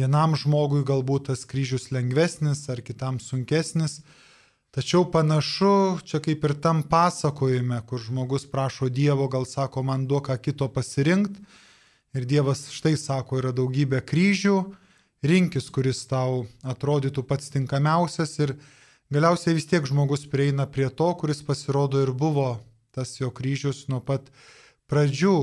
vienam 0.00 0.32
žmogui 0.32 0.80
galbūt 0.88 1.26
tas 1.28 1.42
kryžius 1.44 1.90
lengvesnis 1.92 2.62
ar 2.72 2.80
kitam 2.80 3.18
sunkesnis. 3.20 3.98
Tačiau 4.72 5.04
panašu, 5.12 5.98
čia 6.08 6.22
kaip 6.24 6.46
ir 6.48 6.54
tam 6.64 6.80
pasakojime, 6.88 7.82
kur 7.84 8.00
žmogus 8.00 8.48
prašo 8.48 8.88
Dievo, 8.88 9.26
gal 9.28 9.44
sako, 9.44 9.82
man 9.84 10.06
duok 10.08 10.30
ką 10.30 10.38
kito 10.40 10.70
pasirinkti. 10.72 11.44
Ir 12.16 12.24
Dievas 12.24 12.70
štai 12.72 12.94
sako, 12.96 13.42
yra 13.42 13.52
daugybė 13.52 14.00
kryžių, 14.08 14.56
rinkis, 15.20 15.68
kuris 15.68 16.00
tau 16.08 16.46
atrodytų 16.64 17.28
pats 17.28 17.52
tinkamiausias 17.52 18.32
ir 18.40 18.56
Galiausiai 19.06 19.54
vis 19.54 19.68
tiek 19.70 19.84
žmogus 19.86 20.24
prieina 20.26 20.64
prie 20.66 20.88
to, 20.90 21.06
kuris 21.14 21.38
pasirodo 21.46 22.00
ir 22.02 22.10
buvo 22.10 22.56
tas 22.96 23.12
jo 23.20 23.28
kryžius 23.30 23.84
nuo 23.92 24.00
pat 24.00 24.30
pradžių. 24.90 25.36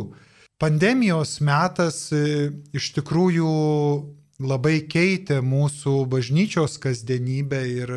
Pandemijos 0.62 1.38
metas 1.43 2.07
e, 2.15 2.50
iš 2.74 2.91
tikrųjų 2.98 3.53
labai 4.43 4.81
keitė 4.89 5.41
mūsų 5.45 6.03
bažnyčios 6.10 6.79
kasdienybę 6.81 7.62
ir 7.69 7.93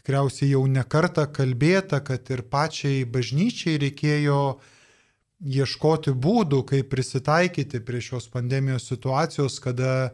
tikriausiai 0.00 0.52
jau 0.54 0.64
nekarta 0.66 1.26
kalbėta, 1.30 2.00
kad 2.04 2.26
ir 2.32 2.42
pačiai 2.50 3.04
bažnyčiai 3.04 3.78
reikėjo 3.84 4.40
ieškoti 5.40 6.12
būdų, 6.12 6.64
kaip 6.68 6.90
prisitaikyti 6.92 7.80
prie 7.84 8.00
šios 8.04 8.28
pandemijos 8.32 8.88
situacijos, 8.90 9.60
kada 9.62 10.10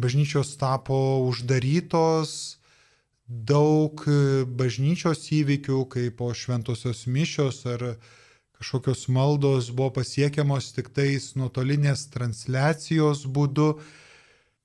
bažnyčios 0.00 0.54
tapo 0.60 1.24
uždarytos, 1.26 2.58
daug 3.26 4.04
e, 4.06 4.44
bažnyčios 4.46 5.26
įvykių, 5.34 5.82
kaip 5.90 6.18
po 6.20 6.30
šventosios 6.34 7.06
mišios 7.10 7.64
ar 7.66 7.84
kažkokios 8.56 9.06
maldos 9.12 9.70
buvo 9.74 9.90
pasiekiamos 9.98 10.70
tik 10.76 10.92
tais 10.94 11.34
nuotolinės 11.36 12.06
transliacijos 12.14 13.26
būdu. 13.26 13.74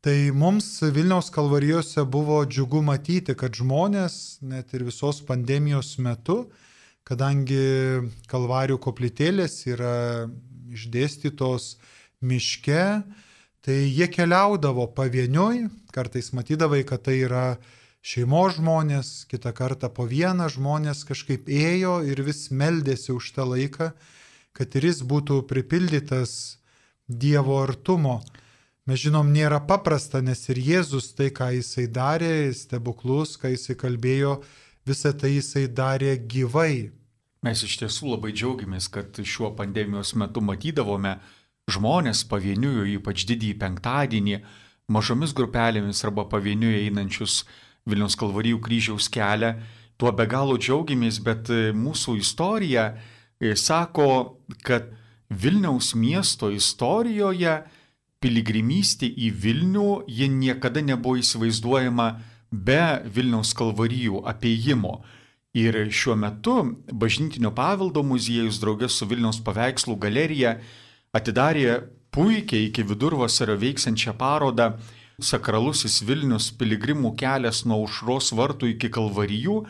Tai 0.02 0.18
mums 0.34 0.80
Vilniaus 0.82 1.30
kalvarijose 1.34 2.06
buvo 2.10 2.40
džiugu 2.46 2.82
matyti, 2.82 3.36
kad 3.38 3.54
žmonės 3.54 4.40
net 4.42 4.74
ir 4.74 4.88
visos 4.88 5.20
pandemijos 5.26 5.98
metu, 6.02 6.48
kadangi 7.06 8.08
kalvarijų 8.32 8.80
koplytėlės 8.82 9.60
yra 9.70 10.30
išdėstytos 10.74 11.76
miške, 12.22 13.04
tai 13.62 13.78
jie 13.92 14.08
keliaudavo 14.10 14.88
pavieniui, 14.96 15.68
kartais 15.94 16.32
matydavai, 16.34 16.82
kad 16.88 17.06
tai 17.06 17.20
yra 17.28 17.46
šeimos 18.02 18.58
žmonės, 18.58 19.12
kitą 19.32 19.54
kartą 19.58 19.90
po 19.94 20.08
vieną 20.10 20.50
žmonės 20.54 21.06
kažkaip 21.08 21.50
ėjo 21.50 22.02
ir 22.08 22.22
vis 22.26 22.50
meldėsi 22.52 23.14
už 23.16 23.32
tą 23.38 23.48
laiką, 23.54 23.92
kad 24.58 24.78
ir 24.78 24.90
jis 24.92 25.04
būtų 25.08 25.44
pripildytas 25.50 26.58
Dievo 27.08 27.58
artumo. 27.60 28.22
Mes 28.88 29.02
žinom, 29.02 29.34
nėra 29.34 29.60
paprasta, 29.68 30.22
nes 30.24 30.42
ir 30.50 30.62
Jėzus 30.62 31.12
tai, 31.18 31.28
ką 31.30 31.50
jisai 31.58 31.90
darė, 31.92 32.54
stebuklus, 32.56 33.36
ką 33.38 33.52
jisai 33.52 33.76
kalbėjo, 33.76 34.40
visą 34.88 35.12
tai 35.14 35.36
jisai 35.36 35.68
darė 35.68 36.16
gyvai, 36.18 36.92
Mes 37.42 37.64
iš 37.66 37.80
tiesų 37.82 38.12
labai 38.12 38.36
džiaugiamės, 38.38 38.86
kad 38.94 39.18
šiuo 39.18 39.50
pandemijos 39.58 40.12
metu 40.14 40.44
matydavome 40.46 41.16
žmonės 41.74 42.22
pavieniui, 42.30 43.00
ypač 43.00 43.24
didįjį 43.32 43.56
penktadienį, 43.64 44.36
mažomis 44.94 45.34
grupelėmis 45.34 46.04
arba 46.06 46.28
pavieniui 46.30 46.84
einančius 46.84 47.40
Vilnius 47.90 48.18
Kalvarijų 48.20 48.62
kryžiaus 48.62 49.10
kelią. 49.12 49.56
Tuo 49.98 50.12
be 50.16 50.26
galo 50.30 50.58
džiaugiamės, 50.58 51.20
bet 51.22 51.50
mūsų 51.78 52.18
istorija 52.22 52.92
e, 52.94 53.54
sako, 53.56 54.42
kad 54.66 54.90
Vilniaus 55.32 55.94
miesto 55.96 56.50
istorijoje 56.52 57.62
piligrimystė 58.22 59.08
į 59.10 59.32
Vilnių 59.44 59.90
ji 60.10 60.28
niekada 60.30 60.84
nebuvo 60.86 61.22
įsivaizduojama 61.22 62.08
be 62.52 62.84
Vilniaus 63.06 63.56
Kalvarijų 63.58 64.26
apiejimo. 64.30 65.00
Ir 65.58 65.76
šiuo 65.92 66.16
metu 66.16 66.62
Bažnytinio 66.96 67.52
paveldo 67.56 68.04
muziejus 68.08 68.60
draugės 68.62 68.96
su 69.00 69.08
Vilniaus 69.10 69.42
paveikslų 69.44 69.98
galerija 70.00 70.56
atidarė 71.16 71.82
puikiai 72.12 72.70
iki 72.70 72.86
vidurvasario 72.88 73.58
veiksiančią 73.60 74.16
parodą 74.20 74.74
Sakralusis 75.22 76.02
Vilnius 76.06 76.50
piligrimų 76.58 77.14
kelias 77.20 77.64
nuo 77.70 77.82
užros 77.86 78.32
vartų 78.36 78.74
iki 78.74 78.90
kalvarijų 78.94 79.62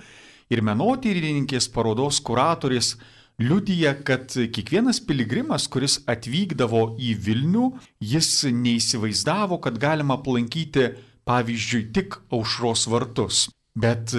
ir 0.51 0.62
menotyrininkės 0.65 1.70
parodos 1.72 2.20
kuratorės 2.24 2.96
liudyja, 3.41 3.96
kad 4.05 4.31
kiekvienas 4.31 5.01
piligrimas, 5.08 5.67
kuris 5.72 6.00
atvykdavo 6.10 6.96
į 7.01 7.13
Vilnių, 7.25 7.67
jis 8.03 8.29
neįsivaizdavo, 8.51 9.60
kad 9.63 9.79
galima 9.81 10.20
aplankyti, 10.20 10.91
pavyzdžiui, 11.27 11.88
tik 11.96 12.20
aušros 12.34 12.88
vartus. 12.91 13.48
Bet 13.75 14.13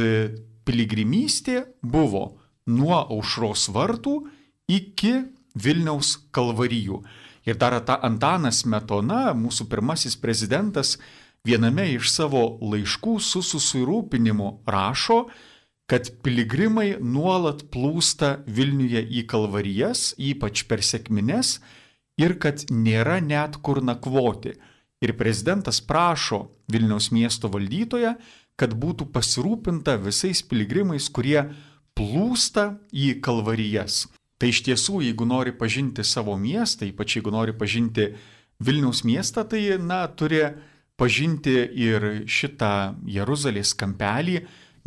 piligrimystė 0.67 1.67
buvo 1.83 2.25
nuo 2.67 2.99
aušros 3.03 3.69
vartų 3.75 4.17
iki 4.71 5.19
Vilniaus 5.59 6.17
kalvarijų. 6.33 7.03
Ir 7.43 7.59
dar 7.59 7.75
ta 7.83 7.99
Antanas 8.07 8.63
Metona, 8.65 9.33
mūsų 9.35 9.67
pirmasis 9.71 10.15
prezidentas, 10.17 10.95
viename 11.47 11.89
iš 11.97 12.11
savo 12.13 12.43
laiškų 12.63 13.17
su 13.21 13.43
susirūpinimu 13.43 14.49
rašo, 14.69 15.27
kad 15.91 16.09
piligrimai 16.25 16.97
nuolat 17.01 17.67
plūsta 17.73 18.39
Vilniuje 18.47 19.03
į 19.03 19.27
kalvarijas, 19.29 20.13
ypač 20.17 20.65
per 20.71 20.85
sėkmines, 20.87 21.59
ir 22.21 22.39
kad 22.41 22.65
nėra 22.71 23.19
net 23.21 23.59
kur 23.65 23.83
nakvoti. 23.85 24.55
Ir 25.03 25.17
prezidentas 25.19 25.83
prašo 25.83 26.47
Vilniaus 26.71 27.11
miesto 27.13 27.51
valdytoje, 27.51 28.15
kad 28.57 28.75
būtų 28.79 29.09
pasirūpinta 29.13 29.99
visais 30.01 30.45
piligrimais, 30.47 31.09
kurie 31.11 31.49
plūsta 31.99 32.77
į 32.95 33.19
kalvarijas. 33.25 34.07
Tai 34.39 34.51
iš 34.51 34.63
tiesų, 34.69 35.03
jeigu 35.09 35.27
nori 35.27 35.53
pažinti 35.55 36.05
savo 36.07 36.37
miestą, 36.39 36.87
ypač 36.87 37.19
jeigu 37.19 37.35
nori 37.35 37.55
pažinti 37.55 38.13
Vilniaus 38.63 39.03
miestą, 39.03 39.43
tai, 39.49 39.65
na, 39.83 40.05
turi 40.07 40.45
pažinti 41.03 41.57
ir 41.83 42.05
šitą 42.31 42.95
Jeruzalės 43.11 43.73
kampelį, 43.75 44.37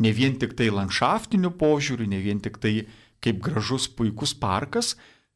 ne 0.00 0.12
vien 0.16 0.38
tik 0.40 0.54
tai 0.56 0.70
landšaftiniu 0.72 1.52
požiūriu, 1.60 2.08
ne 2.08 2.22
vien 2.24 2.40
tik 2.40 2.56
tai 2.62 2.86
kaip 3.20 3.42
gražus 3.44 3.88
puikus 3.92 4.32
parkas, 4.32 4.94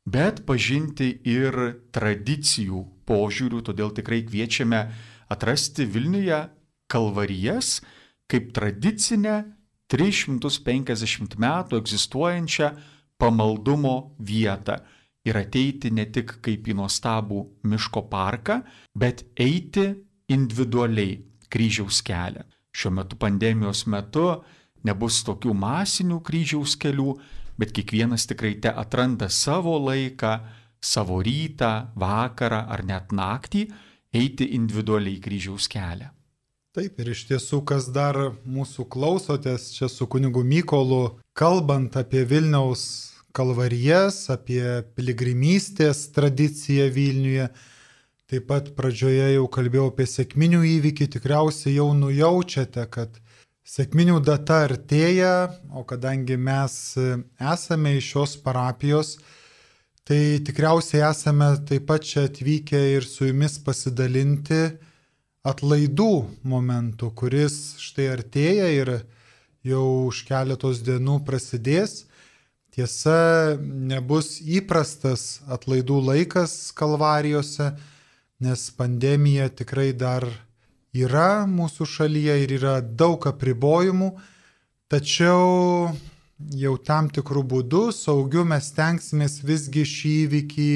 bet 0.08 0.44
pažinti 0.49 1.12
ir 1.28 1.56
tradicijų 1.92 2.80
požiūrių, 3.08 3.60
todėl 3.68 3.92
tikrai 3.96 4.22
kviečiame 4.25 4.80
atrasti 5.30 5.84
Vilniuje 5.84 6.40
kalvarijas, 6.90 7.80
kaip 8.30 8.52
tradicinę 8.56 9.42
350 9.90 11.37
metų 11.40 11.80
egzistuojančią 11.82 12.70
pamaldumo 13.20 14.14
vietą 14.16 14.78
ir 15.28 15.37
ateiti 15.37 15.90
ne 15.92 16.06
tik 16.08 16.38
kaip 16.44 16.68
į 16.70 16.76
nuostabų 16.78 17.42
miško 17.68 18.07
parką, 18.09 18.62
bet 18.96 19.26
eiti 19.37 19.90
individualiai 20.31 21.19
kryžiaus 21.51 22.01
kelią. 22.07 22.47
Šiuo 22.71 22.95
metu 22.95 23.19
pandemijos 23.19 23.85
metu 23.90 24.27
nebus 24.87 25.21
tokių 25.27 25.55
masinių 25.57 26.21
kryžiaus 26.27 26.77
kelių, 26.81 27.16
bet 27.61 27.75
kiekvienas 27.77 28.29
tikrai 28.31 28.55
te 28.62 28.71
atranda 28.71 29.29
savo 29.29 29.77
laiką, 29.83 30.38
savo 30.81 31.21
rytą, 31.21 31.90
vakarą 31.99 32.64
ar 32.73 32.85
net 32.87 33.12
naktį 33.12 33.66
eiti 34.16 34.49
individualiai 34.57 35.21
kryžiaus 35.23 35.69
kelią. 35.71 36.09
Taip 36.71 37.01
ir 37.03 37.11
iš 37.11 37.25
tiesų, 37.27 37.64
kas 37.66 37.88
dar 37.90 38.16
mūsų 38.47 38.87
klausotės 38.95 39.73
čia 39.75 39.88
su 39.90 40.07
kunigu 40.07 40.45
Mykolu, 40.47 41.19
kalbant 41.35 41.97
apie 41.99 42.23
Vilniaus 42.31 42.85
kalvarijas, 43.35 44.29
apie 44.31 44.62
piligrimystės 44.95 46.07
tradiciją 46.14 46.87
Vilniuje, 46.95 47.49
taip 48.31 48.47
pat 48.47 48.69
pradžioje 48.79 49.33
jau 49.33 49.47
kalbėjau 49.51 49.88
apie 49.90 50.07
sėkminių 50.07 50.61
įvykį, 50.77 51.09
tikriausiai 51.16 51.75
jau 51.75 51.88
nujaučiate, 51.99 52.85
kad 52.95 53.19
sėkminių 53.66 54.21
data 54.23 54.61
artėja, 54.69 55.33
o 55.75 55.83
kadangi 55.87 56.38
mes 56.38 56.75
esame 56.95 57.97
iš 57.99 58.12
šios 58.12 58.37
parapijos, 58.45 59.16
tai 60.07 60.38
tikriausiai 60.47 61.03
esame 61.11 61.51
taip 61.66 61.88
pat 61.90 62.07
čia 62.07 62.29
atvykę 62.31 62.79
ir 62.95 63.07
su 63.07 63.27
jumis 63.27 63.59
pasidalinti 63.66 64.62
atlaidų 65.47 66.12
momentų, 66.47 67.11
kuris 67.19 67.77
štai 67.83 68.12
artėja 68.14 68.71
ir 68.79 68.97
jau 69.66 69.85
už 70.07 70.25
keletos 70.29 70.85
dienų 70.87 71.21
prasidės. 71.27 72.05
Tiesa, 72.71 73.59
nebus 73.59 74.37
įprastas 74.38 75.40
atlaidų 75.51 75.97
laikas 76.12 76.71
kalvarijose, 76.79 77.73
nes 78.40 78.70
pandemija 78.72 79.48
tikrai 79.53 79.90
dar 79.92 80.24
yra 80.96 81.44
mūsų 81.46 81.87
šalyje 81.87 82.38
ir 82.44 82.55
yra 82.57 82.79
daug 82.81 83.26
apribojimų, 83.29 84.14
tačiau 84.90 85.92
jau 86.57 86.72
tam 86.81 87.11
tikrų 87.12 87.44
būdų 87.53 87.85
saugiu 87.92 88.46
mes 88.48 88.72
tenksimės 88.74 89.40
visgi 89.44 89.85
šį 89.85 90.16
įvykį 90.24 90.72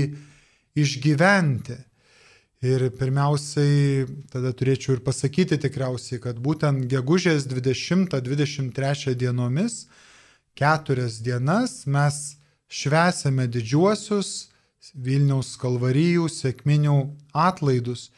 išgyventi. 0.85 1.81
Ir 2.65 2.87
pirmiausiai 2.97 4.07
tada 4.33 4.55
turėčiau 4.57 4.95
ir 4.97 5.03
pasakyti 5.05 5.59
tikriausiai, 5.61 6.21
kad 6.21 6.39
būtent 6.41 6.87
gegužės 6.89 7.45
20-23 7.51 9.13
dienomis, 9.21 9.85
keturias 10.57 11.19
dienas 11.21 11.83
mes 11.85 12.39
švesime 12.73 13.45
didžiuosius 13.53 14.54
Vilniaus 14.95 15.55
kalvarijų 15.61 16.29
sėkminių 16.29 16.97
atlaidus. 17.33 18.11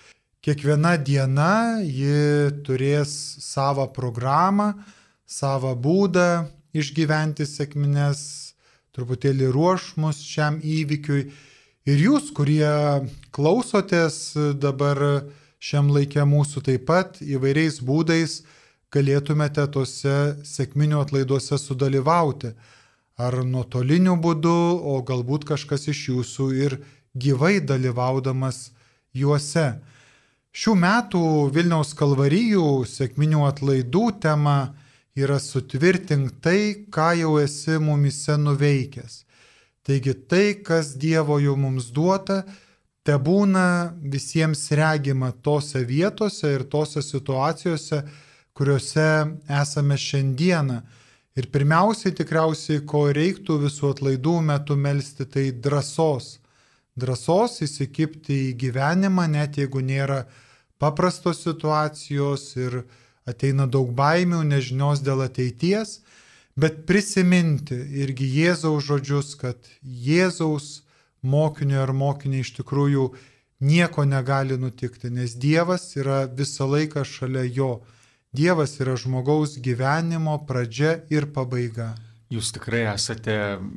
Kiekviena 0.42 0.96
diena 0.98 1.82
ji 1.82 2.50
turės 2.66 3.10
savo 3.42 3.86
programą, 3.94 4.72
savo 5.26 5.74
būdą 5.74 6.46
išgyventi 6.76 7.46
sėkmines, 7.48 8.22
truputėlį 8.94 9.50
ruoš 9.54 9.92
mus 10.00 10.22
šiam 10.22 10.60
įvykiui 10.62 11.26
Ir 11.86 12.00
jūs, 12.02 12.32
kurie 12.34 12.66
klausotės 13.30 14.16
dabar 14.58 14.98
šiam 15.62 15.92
laikė 15.94 16.24
mūsų 16.26 16.64
taip 16.66 16.88
pat 16.88 17.20
įvairiais 17.22 17.78
būdais, 17.78 18.40
galėtumėte 18.90 19.62
tose 19.70 20.16
sėkminių 20.42 20.98
atlaiduose 21.04 21.60
sudalyvauti. 21.62 22.56
Ar 23.16 23.32
nuotoliniu 23.48 24.18
būdu, 24.20 24.56
o 24.84 25.00
galbūt 25.00 25.46
kažkas 25.48 25.88
iš 25.88 26.00
jūsų 26.10 26.46
ir 26.60 26.74
gyvai 27.16 27.62
dalyvaudamas 27.64 28.72
juose. 29.16 29.78
Šių 30.56 30.74
metų 30.80 31.22
Vilniaus 31.52 31.94
kalvarijų 31.96 32.84
sėkminių 32.88 33.46
atlaidų 33.48 34.04
tema 34.20 34.58
yra 35.16 35.38
sutvirtink 35.40 36.42
tai, 36.44 36.84
ką 36.92 37.14
jau 37.22 37.32
esi 37.40 37.78
mumise 37.80 38.36
nuveikęs. 38.36 39.22
Taigi 39.86 40.12
tai, 40.28 40.60
kas 40.60 40.92
Dievo 41.00 41.38
jau 41.40 41.56
mums 41.56 41.88
duota, 41.96 42.42
te 43.06 43.16
būna 43.16 43.96
visiems 44.02 44.66
regima 44.76 45.30
tose 45.32 45.84
vietose 45.88 46.52
ir 46.52 46.66
tose 46.68 47.00
situacijose, 47.00 48.02
kuriuose 48.56 49.08
esame 49.62 49.96
šiandieną. 49.96 50.82
Ir 51.36 51.50
pirmiausiai 51.52 52.14
tikriausiai, 52.16 52.80
ko 52.88 53.06
reiktų 53.12 53.58
visų 53.66 53.90
atlaidų 53.92 54.38
metu 54.46 54.76
melstį, 54.80 55.26
tai 55.34 55.44
drąsos. 55.52 56.38
Drąsos 56.96 57.60
įsikipti 57.66 58.38
į 58.46 58.54
gyvenimą, 58.62 59.26
net 59.28 59.58
jeigu 59.60 59.82
nėra 59.84 60.22
paprastos 60.80 61.42
situacijos 61.44 62.48
ir 62.56 62.78
ateina 63.28 63.66
daug 63.68 63.90
baimių, 63.92 64.40
nežinios 64.48 65.02
dėl 65.04 65.26
ateities, 65.26 65.98
bet 66.56 66.86
prisiminti 66.88 67.76
irgi 68.00 68.28
Jėzaus 68.38 68.86
žodžius, 68.88 69.34
kad 69.36 69.60
Jėzaus 69.82 70.86
mokinio 71.20 71.82
ar 71.82 71.92
mokiniai 71.92 72.46
iš 72.46 72.54
tikrųjų 72.62 73.10
nieko 73.60 74.04
negali 74.08 74.56
nutikti, 74.60 75.10
nes 75.12 75.36
Dievas 75.36 75.90
yra 76.00 76.24
visą 76.28 76.68
laiką 76.70 77.04
šalia 77.04 77.44
jo. 77.44 77.70
Dievas 78.36 78.74
yra 78.82 78.98
žmogaus 79.00 79.54
gyvenimo 79.64 80.34
pradžia 80.44 80.98
ir 81.08 81.24
pabaiga. 81.32 81.94
Jūs 82.28 82.50
tikrai 82.52 82.82
esate 82.90 83.36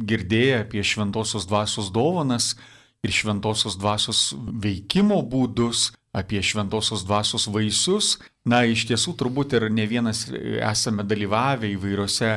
girdėję 0.10 0.66
apie 0.66 0.84
šventosios 0.84 1.46
dvasios 1.48 1.88
dovanas 1.96 2.58
ir 3.06 3.14
šventosios 3.16 3.78
dvasios 3.80 4.34
veikimo 4.36 5.22
būdus, 5.24 5.94
apie 6.12 6.42
šventosios 6.44 7.06
dvasios 7.08 7.48
vaisius. 7.48 8.18
Na, 8.44 8.66
iš 8.68 8.84
tiesų 8.90 9.16
turbūt 9.22 9.56
ir 9.56 9.70
ne 9.72 9.88
vienas 9.88 10.26
esame 10.28 11.08
dalyvavę 11.08 11.72
įvairiose 11.78 12.34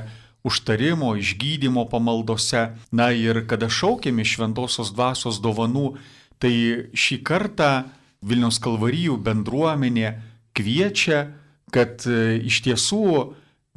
užtarimo, 0.46 1.16
išgydymo 1.18 1.88
pamaldose. 1.90 2.68
Na 2.94 3.10
ir 3.10 3.42
kada 3.50 3.66
šaukėme 3.66 4.22
šventosios 4.22 4.94
dvasios 4.94 5.42
dovanų, 5.42 5.96
tai 6.38 6.54
šį 6.94 7.22
kartą 7.26 7.74
Vilniaus 8.22 8.62
kalvarijų 8.62 9.16
bendruomenė 9.18 10.12
kviečia, 10.54 11.32
kad 11.72 12.04
e, 12.06 12.38
iš 12.44 12.62
tiesų 12.66 13.04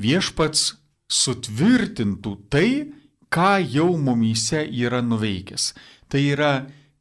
viešpats 0.01 0.75
sutvirtintų 1.11 2.33
tai, 2.51 2.69
ką 3.31 3.59
jau 3.63 3.91
mumyse 3.99 4.63
yra 4.63 5.01
nuveikęs. 5.05 5.73
Tai 6.09 6.21
yra 6.21 6.51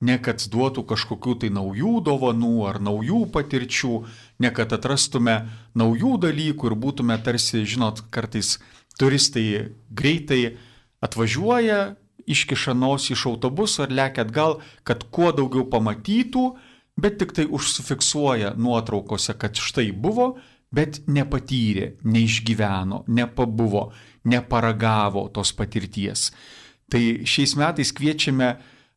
ne 0.05 0.17
kad 0.21 0.43
duotų 0.51 0.85
kažkokių 0.91 1.35
tai 1.43 1.51
naujų 1.55 1.99
dovanų 2.05 2.55
ar 2.69 2.81
naujų 2.83 3.25
patirčių, 3.35 3.95
ne 4.43 4.51
kad 4.55 4.73
atrastume 4.77 5.37
naujų 5.79 6.19
dalykų 6.27 6.71
ir 6.71 6.79
būtume 6.81 7.17
tarsi, 7.25 7.65
žinot, 7.69 8.05
kartais 8.15 8.59
turistai 9.01 9.75
greitai 9.91 10.57
atvažiuoja, 11.05 11.97
iškiša 12.31 12.75
nosį 12.77 13.15
iš 13.17 13.27
autobuso 13.33 13.85
ir 13.85 13.95
lekia 13.97 14.25
atgal, 14.25 14.61
kad 14.85 15.05
kuo 15.13 15.33
daugiau 15.37 15.67
pamatytų, 15.71 16.45
bet 17.01 17.19
tik 17.21 17.35
tai 17.37 17.45
užsifiksuoja 17.51 18.55
nuotraukose, 18.57 19.35
kad 19.37 19.59
štai 19.59 19.91
buvo, 19.93 20.35
bet 20.75 21.01
nepatyrė, 21.07 21.95
neišgyveno, 22.05 23.05
nepabuvo, 23.09 23.89
neparagavo 24.29 25.29
tos 25.35 25.53
patirties. 25.57 26.31
Tai 26.91 27.03
šiais 27.27 27.55
metais 27.59 27.93
kviečiame 27.97 28.55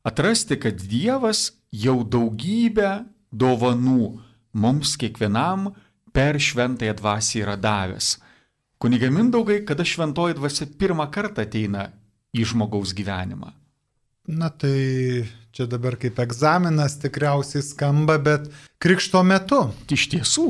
atrasti, 0.07 0.57
kad 0.59 0.81
Dievas 0.81 1.51
jau 1.71 2.01
daugybę 2.03 3.05
dovanų 3.31 4.17
mums 4.57 4.95
kiekvienam 4.99 5.71
per 6.13 6.39
šventąją 6.41 6.95
dvasę 6.97 7.43
yra 7.43 7.57
davęs. 7.57 8.17
Kuniga 8.77 9.09
Mindaugai, 9.09 9.63
kada 9.65 9.85
šventoji 9.85 10.37
dvasia 10.37 10.67
pirmą 10.79 11.07
kartą 11.09 11.41
ateina 11.47 11.87
į 12.37 12.45
žmogaus 12.51 12.93
gyvenimą? 12.97 13.49
Na 14.27 14.49
tai 14.53 15.25
čia 15.55 15.65
dabar 15.65 15.95
kaip 15.97 16.19
egzaminas 16.21 16.97
tikriausiai 17.01 17.63
skamba, 17.65 18.17
bet 18.21 18.49
krikšto 18.83 19.23
metu. 19.25 19.61
Iš 19.89 20.03
tiesų, 20.13 20.47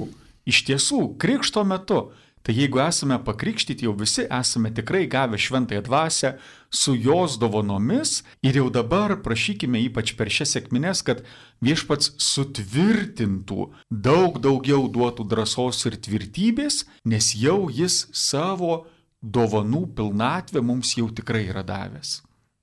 Iš 0.48 0.64
tiesų, 0.70 1.02
krikšto 1.20 1.66
metu, 1.68 2.08
tai 2.48 2.56
jeigu 2.56 2.80
esame 2.80 3.18
pakrikštyti, 3.20 3.84
jau 3.84 3.92
visi 4.00 4.24
esame 4.32 4.72
tikrai 4.72 5.04
gavę 5.12 5.36
šventąją 5.36 5.82
dvasę 5.84 6.30
su 6.72 6.96
jos 6.96 7.36
dovanomis 7.42 8.22
ir 8.48 8.62
jau 8.62 8.70
dabar 8.72 9.18
prašykime 9.24 9.82
ypač 9.90 10.14
per 10.16 10.32
šias 10.32 10.56
sėkmines, 10.56 11.04
kad 11.04 11.26
viešpats 11.60 12.14
sutvirtintų, 12.24 13.68
daug 13.92 14.40
daugiau 14.40 14.88
duotų 14.88 15.28
drąsos 15.28 15.84
ir 15.90 16.00
tvirtybės, 16.08 16.86
nes 17.04 17.34
jau 17.36 17.68
jis 17.68 18.06
savo 18.16 18.86
dovanų 19.20 19.84
pilnatvę 19.98 20.64
mums 20.64 20.96
jau 20.96 21.10
tikrai 21.12 21.50
yra 21.52 21.68
davęs. 21.68 22.22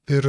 Ir 0.09 0.27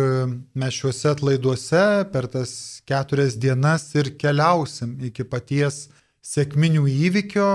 mes 0.55 0.75
šiuose 0.75 1.09
atlaiduose 1.11 1.85
per 2.11 2.27
tas 2.31 2.81
keturias 2.87 3.35
dienas 3.35 3.89
ir 3.95 4.13
keliausim 4.19 4.97
iki 5.03 5.23
paties 5.27 5.85
sėkminių 6.25 6.87
įvykio, 6.89 7.49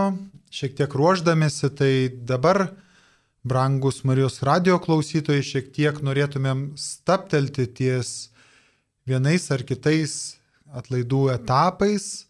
šiek 0.54 0.76
tiek 0.78 0.94
ruoždamėsi, 0.94 1.70
tai 1.74 1.92
dabar, 2.08 2.68
brangus 3.42 4.02
Marijos 4.06 4.42
radio 4.46 4.78
klausytojai, 4.82 5.42
šiek 5.42 5.70
tiek 5.74 5.98
norėtumėm 6.04 6.70
staptelti 6.78 7.66
ties 7.66 8.30
vienais 9.08 9.48
ar 9.50 9.64
kitais 9.66 10.36
atlaidų 10.70 11.30
etapais 11.34 12.26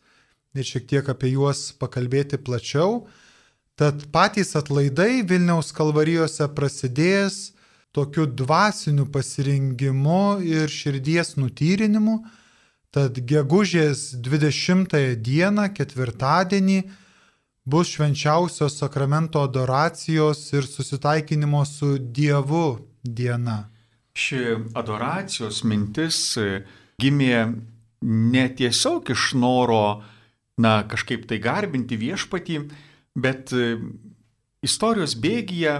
ir 0.56 0.66
šiek 0.66 0.86
tiek 0.88 1.10
apie 1.12 1.34
juos 1.34 1.70
pakalbėti 1.78 2.40
plačiau. 2.40 3.04
Tad 3.76 4.06
patys 4.12 4.54
atlaidai 4.58 5.22
Vilniaus 5.26 5.72
kalvarijose 5.76 6.48
prasidės 6.56 7.50
tokiu 7.96 8.26
dvasiniu 8.26 9.06
pasirinkimu 9.12 10.40
ir 10.46 10.70
širdies 10.70 11.34
nutyrinimu, 11.40 12.20
Tad 12.90 13.20
gegužės 13.22 14.16
20 14.18 14.96
dieną, 15.22 15.68
ketvirtadienį, 15.76 16.80
bus 17.70 17.92
švenčiausios 17.94 18.80
sakramento 18.80 19.44
adoracijos 19.46 20.40
ir 20.56 20.66
susitaikinimo 20.66 21.62
su 21.70 21.92
Dievu 22.02 22.80
diena. 23.04 23.68
Ši 24.18 24.42
adoracijos 24.74 25.62
mintis 25.62 26.18
e, 26.34 26.64
gimė 26.98 27.54
ne 28.02 28.44
tiesiog 28.58 29.14
iš 29.14 29.30
noro, 29.38 30.02
na, 30.58 30.80
kažkaip 30.90 31.30
tai 31.30 31.38
garbinti 31.38 31.94
viešpatį, 31.94 32.60
bet 33.14 33.54
e, 33.54 33.76
istorijos 34.66 35.14
bėgyje 35.14 35.78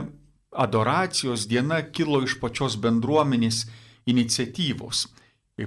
adoracijos 0.54 1.50
diena 1.50 1.82
kilo 1.90 2.22
iš 2.22 2.38
pačios 2.38 2.78
bendruomenės 2.78 3.64
iniciatyvos 4.06 5.08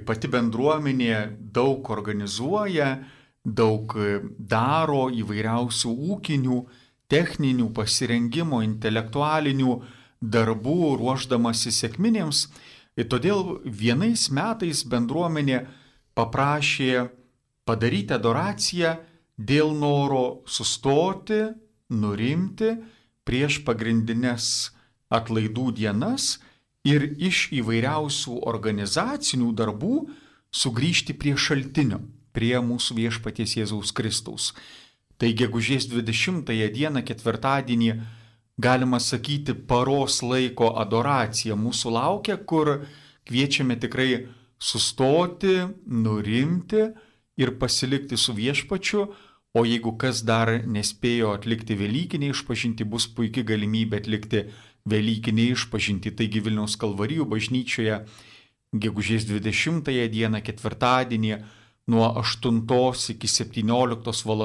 pati 0.02 0.30
bendruomenė 0.30 1.18
daug 1.54 1.86
organizuoja, 1.94 2.96
daug 3.44 3.92
daro 4.38 5.06
įvairiausių 5.12 5.92
ūkinių, 6.14 6.58
techninių 7.12 7.68
pasirengimo, 7.76 8.62
intelektualinių 8.64 9.74
darbų 10.24 10.94
ruoždamasi 10.98 11.70
sėkminėms. 11.74 12.46
Ir 12.96 13.08
todėl 13.10 13.58
vienais 13.64 14.30
metais 14.32 14.84
bendruomenė 14.88 15.64
paprašė 16.16 17.08
padaryti 17.68 18.14
adoraciją 18.16 18.96
dėl 19.36 19.74
noro 19.76 20.44
sustoti, 20.46 21.42
nurimti 21.90 22.70
prieš 23.26 23.60
pagrindinės 23.66 24.70
atlaidų 25.12 25.72
dienas 25.76 26.38
ir 26.84 27.06
iš 27.16 27.48
įvairiausių 27.56 28.40
organizacinių 28.44 29.52
darbų 29.56 29.96
sugrįžti 30.54 31.16
prie 31.18 31.34
šaltinio, 31.36 32.02
prie 32.36 32.54
mūsų 32.60 32.98
viešpaties 33.00 33.56
Jėzaus 33.58 33.92
Kristaus. 33.96 34.52
Tai 35.18 35.30
gegužės 35.32 35.88
20 35.90 36.50
dieną 36.74 37.02
ketvirtadienį 37.06 37.94
galima 38.60 39.00
sakyti 39.00 39.54
paros 39.54 40.20
laiko 40.22 40.74
adoracija 40.78 41.56
mūsų 41.58 41.94
laukia, 41.94 42.36
kur 42.36 42.84
kviečiame 43.26 43.78
tikrai 43.80 44.26
sustoti, 44.58 45.62
nurimti 45.86 46.90
ir 47.40 47.54
pasilikti 47.58 48.16
su 48.16 48.34
viešpačiu, 48.34 49.06
o 49.54 49.62
jeigu 49.62 49.94
kas 49.98 50.22
dar 50.26 50.50
nespėjo 50.66 51.34
atlikti 51.38 51.76
Velykinį 51.78 52.32
išpažinti, 52.34 52.86
bus 52.86 53.06
puikia 53.06 53.44
galimybė 53.46 54.02
atlikti 54.02 54.44
Velykinį 54.84 55.48
išpažinti, 55.54 56.12
taigi 56.12 56.42
Vilniaus 56.44 56.76
kalvarijų 56.76 57.24
bažnyčioje 57.28 58.02
gegužės 58.74 59.24
20 59.28 59.88
dieną 60.12 60.42
ketvirtadienį 60.44 61.38
nuo 61.88 62.10
8 62.20 62.60
iki 63.14 63.28
17 63.28 64.24
val. 64.26 64.44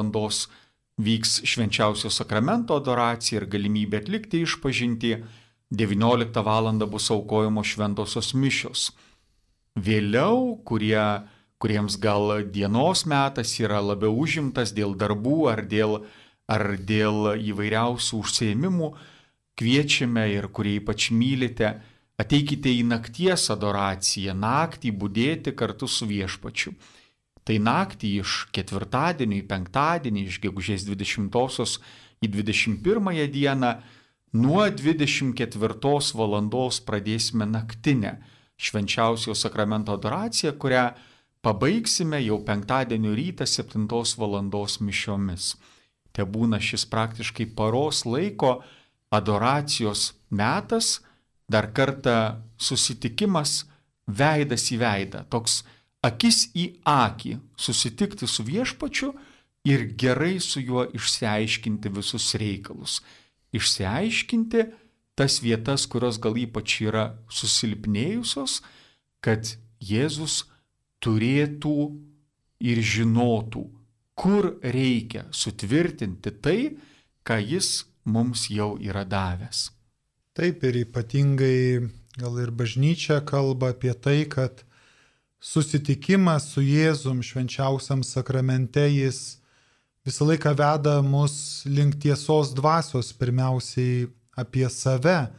vyks 0.99 1.41
švenčiausio 1.47 2.09
sakramento 2.11 2.75
adoracija 2.75 3.39
ir 3.39 3.47
galimybė 3.47 4.01
atlikti 4.03 4.41
išpažinti, 4.43 5.23
19 5.71 6.43
val. 6.43 6.71
bus 6.87 7.11
aukojimo 7.11 7.63
šventosios 7.63 8.33
mišios. 8.33 8.91
Vėliau, 9.75 10.57
kurie, 10.63 11.23
kuriems 11.57 11.99
gal 11.99 12.43
dienos 12.43 13.05
metas 13.05 13.59
yra 13.59 13.79
labiau 13.79 14.15
užimtas 14.15 14.71
dėl 14.71 14.95
darbų 14.95 15.49
ar 15.51 15.61
dėl, 15.63 16.05
ar 16.47 16.75
dėl 16.77 17.35
įvairiausių 17.37 18.19
užsiemimų, 18.19 18.95
kviečiame 19.59 20.25
ir 20.31 20.47
kurie 20.55 20.77
ypač 20.79 21.09
mylite, 21.11 21.73
ateikite 22.19 22.71
į 22.71 22.85
nakties 22.87 23.49
adoraciją, 23.53 24.35
naktį 24.35 24.93
būdėti 25.01 25.55
kartu 25.59 25.87
su 25.87 26.07
viešpačiu. 26.09 26.73
Tai 27.47 27.55
naktį 27.65 28.11
iš 28.21 28.33
ketvirtadienio 28.53 29.39
į 29.41 29.47
penktadienį, 29.49 30.25
iš 30.29 30.39
gegužės 30.43 30.85
20 30.85 31.79
į 32.19 32.27
21 32.27 33.31
dieną, 33.33 33.71
nuo 34.33 34.65
24 34.69 36.13
val. 36.19 36.35
pradėsime 36.85 37.45
naktinę 37.49 38.19
švenčiausio 38.59 39.33
sakramento 39.35 39.95
adoraciją, 39.95 40.53
kurią 40.53 40.91
pabaigsime 41.41 42.19
jau 42.21 42.37
penktadienio 42.43 43.15
rytą 43.15 43.47
7 43.47 43.87
val. 44.19 44.41
mišiomis. 44.79 45.55
Te 46.11 46.23
būna 46.25 46.59
šis 46.59 46.85
praktiškai 46.85 47.45
paros 47.55 48.05
laiko, 48.05 48.61
adoracijos 49.09 50.13
metas, 50.29 50.99
dar 51.49 51.71
kartą 51.73 52.39
susitikimas 52.61 53.65
veidas 54.05 54.69
į 54.73 54.79
veidą, 54.81 55.23
toks 55.29 55.63
akis 56.05 56.49
į 56.55 56.65
akį, 56.87 57.37
susitikti 57.57 58.29
su 58.29 58.45
viešpačiu 58.45 59.13
ir 59.67 59.89
gerai 59.99 60.37
su 60.39 60.61
juo 60.61 60.85
išsiaiškinti 60.95 61.91
visus 61.93 62.33
reikalus. 62.39 62.99
Išsiaiškinti 63.53 64.65
tas 65.19 65.41
vietas, 65.43 65.85
kurios 65.89 66.19
gal 66.21 66.37
ypač 66.39 66.79
yra 66.85 67.09
susilpnėjusios, 67.33 68.61
kad 69.19 69.57
Jėzus 69.83 70.45
turėtų 71.03 71.75
ir 72.59 72.79
žinotų, 72.83 73.65
kur 74.15 74.53
reikia 74.63 75.25
sutvirtinti 75.31 76.31
tai, 76.43 76.59
ką 77.23 77.39
jis 77.39 77.88
mums 78.09 78.47
jau 78.49 78.73
yra 78.81 79.05
davęs. 79.05 79.69
Taip 80.35 80.63
ir 80.67 80.81
ypatingai 80.85 81.89
gal 82.19 82.39
ir 82.43 82.51
bažnyčia 82.51 83.19
kalba 83.25 83.71
apie 83.73 83.93
tai, 83.93 84.23
kad 84.25 84.63
susitikimas 85.39 86.49
su 86.53 86.63
Jėzum 86.65 87.21
švenčiausiam 87.23 88.03
sakramente 88.03 88.83
jis 88.91 89.39
visą 90.05 90.27
laiką 90.27 90.53
veda 90.57 90.99
mus 91.05 91.63
link 91.65 91.99
tiesos 92.03 92.53
dvasios, 92.57 93.13
pirmiausiai 93.13 94.07
apie 94.39 94.67
save, 94.69 95.29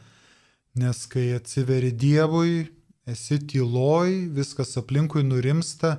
nes 0.77 1.05
kai 1.11 1.31
atsiveri 1.35 1.91
Dievui, 1.91 2.69
esi 3.09 3.39
tyloj, 3.51 4.29
viskas 4.37 4.77
aplinkui 4.79 5.23
nurimsta, 5.25 5.97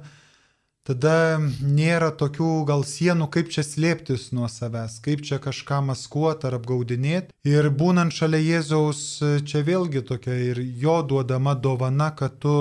tada 0.88 1.38
nėra 1.62 2.11
tokių 2.18 2.64
gal 2.66 2.83
sienų, 2.87 3.29
kaip 3.35 3.51
čia 3.55 3.64
slėptis 3.66 4.31
nuo 4.35 4.49
savęs, 4.51 4.99
kaip 5.05 5.23
čia 5.27 5.38
kažką 5.42 5.83
maskuoti 5.90 6.49
ar 6.49 6.59
apgaudinėti. 6.59 7.35
Ir 7.49 7.71
būnant 7.71 8.14
šalia 8.14 8.40
Jėzaus, 8.42 9.03
čia 9.47 9.62
vėlgi 9.66 10.03
tokia 10.09 10.35
ir 10.51 10.62
jo 10.83 11.01
duodama 11.07 11.55
dovana, 11.55 12.11
kad 12.18 12.40
tu 12.42 12.57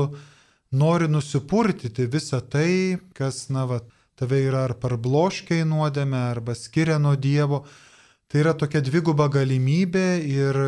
nori 0.72 1.10
nusipurtyti 1.12 2.08
visą 2.08 2.42
tai, 2.42 3.00
kas, 3.18 3.48
na, 3.50 3.66
va, 3.66 3.82
tave 4.16 4.44
yra 4.46 4.68
ar 4.70 4.76
parbloškiai 4.78 5.66
nuodėme, 5.66 6.20
arba 6.32 6.54
skiria 6.56 7.00
nuo 7.02 7.16
Dievo. 7.18 7.66
Tai 8.32 8.40
yra 8.46 8.54
tokia 8.56 8.80
dviguba 8.86 9.28
galimybė 9.34 10.08
ir 10.24 10.62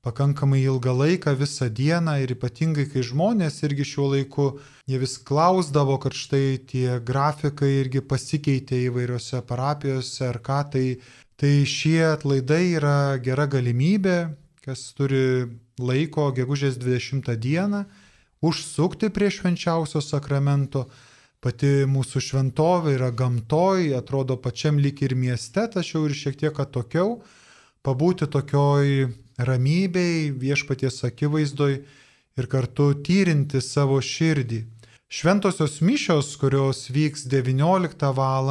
pakankamai 0.00 0.62
ilgą 0.64 0.94
laiką, 0.96 1.34
visą 1.36 1.68
dieną 1.68 2.16
ir 2.22 2.32
ypatingai, 2.32 2.86
kai 2.88 3.02
žmonės 3.04 3.60
irgi 3.66 3.84
šiuo 3.84 4.06
laiku, 4.14 4.46
jie 4.88 5.00
vis 5.02 5.18
klausdavo, 5.28 5.98
kad 6.00 6.16
štai 6.16 6.56
tie 6.70 6.96
grafikai 7.04 7.72
irgi 7.82 8.00
pasikeitė 8.00 8.80
įvairiose 8.86 9.42
parapijose 9.48 10.24
ar 10.30 10.40
ką, 10.40 10.60
tai, 10.72 10.86
tai 11.36 11.52
šie 11.68 12.00
atlaidai 12.14 12.64
yra 12.78 12.96
gera 13.20 13.44
galimybė, 13.44 14.18
kas 14.64 14.88
turi 14.96 15.50
laiko 15.80 16.30
gegužės 16.36 16.80
20 16.80 17.36
dieną, 17.36 17.84
užsukti 18.40 19.12
prie 19.12 19.28
švenčiausio 19.32 20.00
sakramento. 20.04 20.88
Pati 21.40 21.86
mūsų 21.88 22.20
šventovė 22.20 22.98
yra 22.98 23.08
gamtoj, 23.16 23.94
atrodo 23.96 24.36
pačiam 24.36 24.76
lik 24.76 25.00
ir 25.00 25.14
mieste, 25.16 25.62
tačiau 25.72 26.04
ir 26.04 26.12
šiek 26.12 26.36
tiek 26.36 26.58
atokiau, 26.60 27.22
pabūti 27.80 28.28
tokioj 28.28 29.08
ramybei, 29.46 30.30
viešpaties 30.32 31.04
akivaizdoj 31.08 31.78
ir 32.38 32.48
kartu 32.50 32.92
tyrinti 33.04 33.60
savo 33.64 34.00
širdį. 34.00 34.64
Šventosios 35.10 35.80
mišios, 35.82 36.36
kurios 36.38 36.88
vyks 36.94 37.26
19 37.26 38.12
val. 38.14 38.50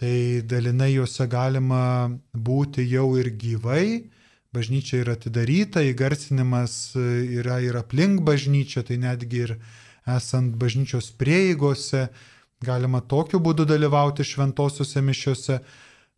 tai 0.00 0.40
dalinai 0.42 0.94
juose 0.94 1.26
galima 1.28 2.10
būti 2.32 2.86
jau 2.88 3.18
ir 3.20 3.30
gyvai. 3.36 4.08
Bažnyčia 4.52 5.04
yra 5.04 5.12
atidaryta, 5.12 5.82
įgarsinimas 5.84 6.96
yra 6.96 7.60
ir 7.60 7.76
aplink 7.76 8.22
bažnyčią, 8.24 8.82
tai 8.82 8.96
netgi 8.96 9.44
ir 9.44 9.52
esant 10.06 10.56
bažnyčios 10.56 11.12
prieigose 11.12 12.08
galima 12.64 13.00
tokiu 13.00 13.40
būdu 13.40 13.64
dalyvauti 13.68 14.24
šventosiuose 14.24 15.00
mišiuose. 15.00 15.60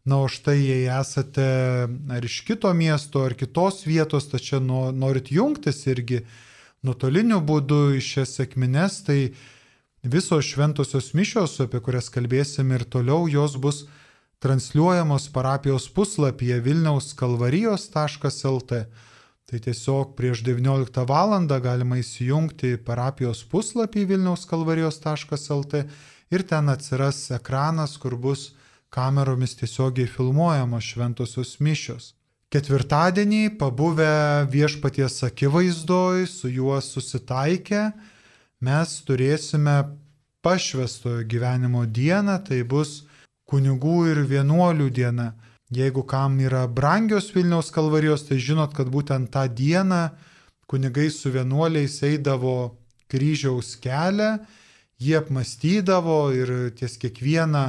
Na, 0.05 0.19
o 0.19 0.27
štai 0.27 0.59
jei 0.59 0.87
esate 0.91 1.45
ar 2.11 2.25
iš 2.27 2.41
kito 2.43 2.73
miesto, 2.75 3.23
ar 3.23 3.37
kitos 3.39 3.85
vietos, 3.87 4.27
tačiau 4.33 4.59
norit 4.91 5.31
jungtis 5.31 5.85
irgi 5.87 6.25
nuotoliniu 6.83 7.39
būdu 7.47 7.95
iš 8.01 8.09
šias 8.17 8.33
sėkmines, 8.41 8.97
tai 9.07 9.19
visos 10.03 10.49
šventosios 10.49 11.13
mišios, 11.15 11.61
apie 11.63 11.79
kurias 11.79 12.11
kalbėsim 12.11 12.75
ir 12.75 12.83
toliau, 12.83 13.29
jos 13.31 13.55
bus 13.55 13.85
transliuojamos 14.43 15.29
parapijos 15.31 15.87
puslapyje 15.95 16.59
vilniaus 16.67 17.13
kalvarijos.lt. 17.15 18.81
Tai 19.47 19.61
tiesiog 19.61 20.17
prieš 20.19 20.43
19 20.43 21.07
val. 21.07 21.37
galima 21.47 22.01
įsijungti 22.01 22.75
parapijos 22.83 23.45
puslapį 23.45 24.05
vilniaus 24.11 24.49
kalvarijos.lt 24.51 25.85
ir 26.35 26.43
ten 26.43 26.69
atsiras 26.75 27.31
ekranas, 27.31 27.95
kur 28.03 28.17
bus 28.17 28.51
kameromis 28.93 29.57
tiesiogiai 29.57 30.07
filmuojamos 30.07 30.85
šventosios 30.85 31.57
mišios. 31.65 32.13
Ketvirtadienį 32.53 33.57
pabuvę 33.57 34.45
viešpaties 34.53 35.23
akivaizdoj, 35.25 36.27
su 36.29 36.51
juo 36.53 36.77
susitaikę, 36.85 37.87
mes 38.61 38.91
turėsime 39.09 39.77
pašvestojo 40.45 41.23
gyvenimo 41.25 41.87
dieną, 41.89 42.37
tai 42.45 42.61
bus 42.69 43.07
kunigų 43.49 43.97
ir 44.11 44.21
vienuolių 44.29 44.91
diena. 44.93 45.33
Jeigu 45.73 46.03
kam 46.05 46.37
yra 46.45 46.67
brangios 46.69 47.31
Vilniaus 47.33 47.71
kalvarijos, 47.73 48.27
tai 48.29 48.37
žinot, 48.37 48.75
kad 48.77 48.91
būtent 48.93 49.31
tą 49.33 49.47
dieną 49.49 50.11
kunigai 50.69 51.09
su 51.09 51.33
vienuoliais 51.33 51.97
eidavo 52.05 52.75
kryžiaus 53.09 53.79
kelią, 53.81 54.35
jie 55.01 55.17
apmastydavo 55.17 56.19
ir 56.37 56.53
ties 56.77 56.99
kiekvieną 57.01 57.65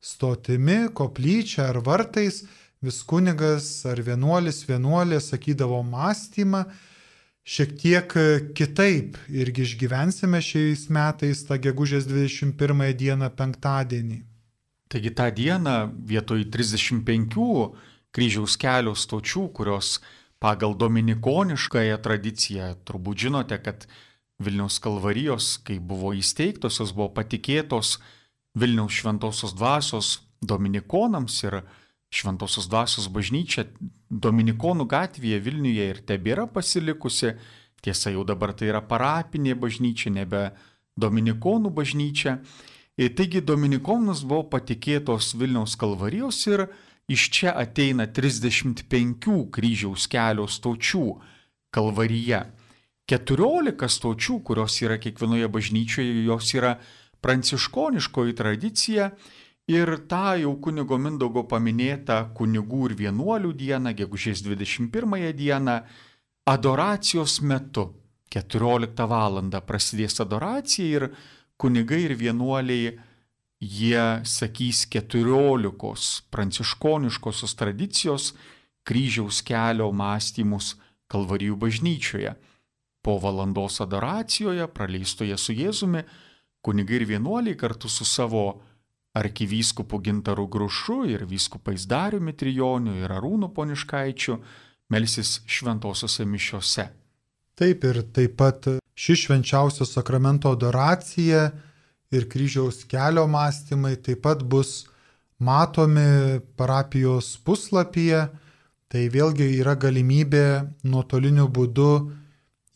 stotimi, 0.00 0.88
koplyčia 0.94 1.68
ar 1.72 1.80
vartais, 1.84 2.44
vis 2.82 3.02
kunigas 3.02 3.66
ar 3.88 4.00
vienuolis, 4.04 4.62
vienuolė 4.68 5.18
sakydavo 5.22 5.80
mąstymą, 5.82 6.64
šiek 7.48 7.74
tiek 7.80 8.14
kitaip 8.54 9.18
irgi 9.32 9.64
išgyvensime 9.66 10.40
šiais 10.44 10.86
metais 10.92 11.42
tą 11.48 11.58
gegužės 11.58 12.06
21 12.06 12.92
dieną 12.94 13.30
penktadienį. 13.34 14.22
Taigi 14.88 15.12
tą 15.12 15.28
dieną 15.34 15.76
vietoj 16.08 16.46
35 16.48 17.34
kryžiaus 18.14 18.56
kelio 18.56 18.94
stočių, 18.96 19.48
kurios 19.52 19.98
pagal 20.40 20.76
dominikoniškąją 20.78 21.98
tradiciją, 22.00 22.70
turbūt 22.86 23.26
žinote, 23.26 23.58
kad 23.60 23.88
Vilniaus 24.38 24.78
kalvarijos, 24.78 25.56
kai 25.66 25.80
buvo 25.82 26.12
įsteigtos, 26.14 26.78
jos 26.78 26.92
buvo 26.94 27.08
patikėtos 27.16 27.96
Vilniaus 28.58 28.94
šventosios 29.00 29.54
dvasios 29.56 30.18
dominikonams 30.40 31.42
ir 31.44 31.60
šventosios 32.10 32.68
dvasios 32.70 33.08
bažnyčia 33.12 33.66
Dominikonų 34.08 34.86
gatvėje 34.88 35.42
Vilniuje 35.44 35.86
ir 35.92 35.98
tebėra 36.08 36.46
pasilikusi. 36.48 37.34
Tiesa, 37.84 38.10
jau 38.10 38.24
dabar 38.26 38.54
tai 38.56 38.70
yra 38.72 38.80
parapinė 38.80 39.54
bažnyčia, 39.54 40.10
nebe 40.14 40.48
Dominikonų 40.98 41.70
bažnyčia. 41.76 42.38
Ir 42.98 43.12
taigi 43.14 43.42
Dominikonus 43.44 44.24
buvo 44.26 44.48
patikėtos 44.54 45.34
Vilniaus 45.38 45.76
kalvarijos 45.78 46.40
ir 46.48 46.64
iš 47.08 47.28
čia 47.36 47.52
ateina 47.60 48.08
35 48.08 49.28
kryžiaus 49.54 50.08
kelio 50.10 50.48
stočių 50.48 51.04
kalvaryje. 51.70 52.40
14 53.08 53.88
stočių, 53.88 54.40
kurios 54.44 54.80
yra 54.84 54.98
kiekvienoje 55.00 55.48
bažnyčioje, 55.48 56.24
jos 56.26 56.50
yra 56.56 56.74
pranciškoniškoji 57.20 58.34
tradicija 58.38 59.10
ir 59.68 59.94
tą 60.08 60.36
jau 60.42 60.54
kunigo 60.64 60.98
Mindaugo 60.98 61.44
paminėtą 61.48 62.18
kunigų 62.36 62.90
ir 62.90 62.94
vienuolių 63.02 63.52
dieną, 63.52 63.94
gegužės 63.96 64.42
21 64.46 65.32
dieną, 65.36 65.80
adoracijos 66.48 67.40
metu 67.42 67.90
14 68.30 69.06
val. 69.08 69.42
prasidės 69.66 70.20
adoracija 70.20 70.86
ir 70.96 71.10
kunigai 71.56 72.04
ir 72.04 72.14
vienuoliai 72.14 72.98
jie 73.60 74.04
sakys 74.24 74.86
14 74.86 76.22
pranciškoniškosios 76.30 77.54
tradicijos 77.54 78.34
kryžiaus 78.84 79.42
kelio 79.42 79.92
mąstymus 79.92 80.76
Kalvarijų 81.08 81.56
bažnyčioje. 81.56 82.34
Po 83.00 83.18
valandos 83.18 83.80
adoracijoje, 83.80 84.66
praleistoje 84.68 85.36
su 85.40 85.54
Jėzumi, 85.56 86.02
kunigai 86.62 87.00
ir 87.00 87.06
vienuoliai 87.08 87.56
kartu 87.56 87.88
su 87.88 88.04
savo 88.04 88.60
arkivyskupu 89.18 89.98
Gintaru 89.98 90.46
Grušu 90.46 91.04
ir 91.10 91.24
vyskupais 91.26 91.86
Dariumi 91.86 92.32
Trijoniu 92.32 92.94
ir 93.02 93.10
Arūnu 93.10 93.52
Poniškaičiu 93.54 94.38
melsis 94.90 95.40
šventosiuose 95.46 96.24
mišiuose. 96.24 96.88
Taip 97.58 97.84
ir 97.84 98.02
taip 98.14 98.36
pat 98.38 98.68
ši 98.94 99.16
švenčiausio 99.22 99.86
sakramento 99.86 100.52
adoracija 100.54 101.48
ir 102.14 102.28
kryžiaus 102.30 102.84
kelio 102.88 103.26
mąstymai 103.26 103.96
taip 104.02 104.22
pat 104.22 104.42
bus 104.42 104.86
matomi 105.38 106.40
parapijos 106.56 107.36
puslapyje, 107.44 108.26
tai 108.88 109.06
vėlgi 109.12 109.50
yra 109.60 109.76
galimybė 109.76 110.46
nuotoliniu 110.88 111.46
būdu 111.52 111.92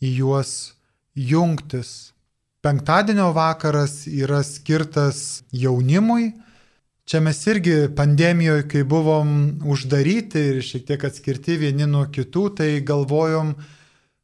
į 0.03 0.11
juos 0.19 0.73
jungtis. 1.15 2.12
Penktadienio 2.63 3.33
vakaras 3.35 4.05
yra 4.07 4.39
skirtas 4.47 5.43
jaunimui, 5.51 6.31
Čia 7.05 7.19
mes 7.19 7.41
irgi 7.47 7.89
pandemijoje, 7.95 8.63
kai 8.71 8.83
buvom 8.87 9.31
uždaryti 9.67 10.39
ir 10.53 10.61
šiek 10.63 10.85
tiek 10.87 11.01
atskirti 11.03 11.57
vieni 11.59 11.83
nuo 11.83 12.05
kitų, 12.07 12.43
tai 12.55 12.67
galvojom, 12.79 13.49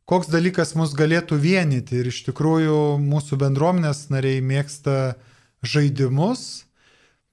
koks 0.08 0.30
dalykas 0.32 0.72
mus 0.80 0.94
galėtų 0.96 1.36
vienyti. 1.44 2.00
Ir 2.00 2.08
iš 2.08 2.22
tikrųjų 2.30 2.78
mūsų 3.04 3.40
bendruomenės 3.42 4.06
nariai 4.14 4.40
mėgsta 4.40 5.18
žaidimus. 5.60 6.64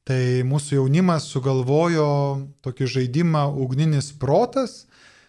Tai 0.06 0.18
mūsų 0.50 0.80
jaunimas 0.80 1.30
sugalvojo 1.30 2.10
tokį 2.66 2.90
žaidimą 2.96 3.46
Ugninis 3.62 4.10
protas, 4.18 4.88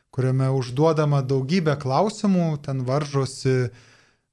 kuriame 0.09 0.49
užduodama 0.53 1.21
daugybę 1.21 1.77
klausimų, 1.77 2.55
ten 2.65 2.81
varžosi 2.89 3.69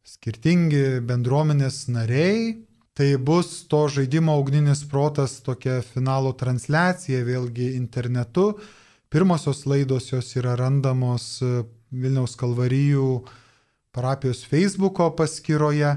skirtingi 0.05 1.01
bendruomenės 1.05 1.87
nariai. 1.89 2.61
Tai 2.95 3.09
bus 3.19 3.65
to 3.67 3.89
žaidimo 3.91 4.37
Ugninis 4.39 4.85
protas 4.87 5.41
tokia 5.43 5.81
finalo 5.83 6.31
transliacija 6.39 7.25
vėlgi 7.27 7.73
internetu. 7.75 8.53
Pirmosios 9.11 9.65
laidos 9.67 10.13
jos 10.13 10.29
yra 10.39 10.55
randamos 10.61 11.41
Vilniaus 11.91 12.37
Kalvarijų 12.39 13.25
parapijos 13.95 14.45
Facebooko 14.47 15.09
paskyroje. 15.19 15.97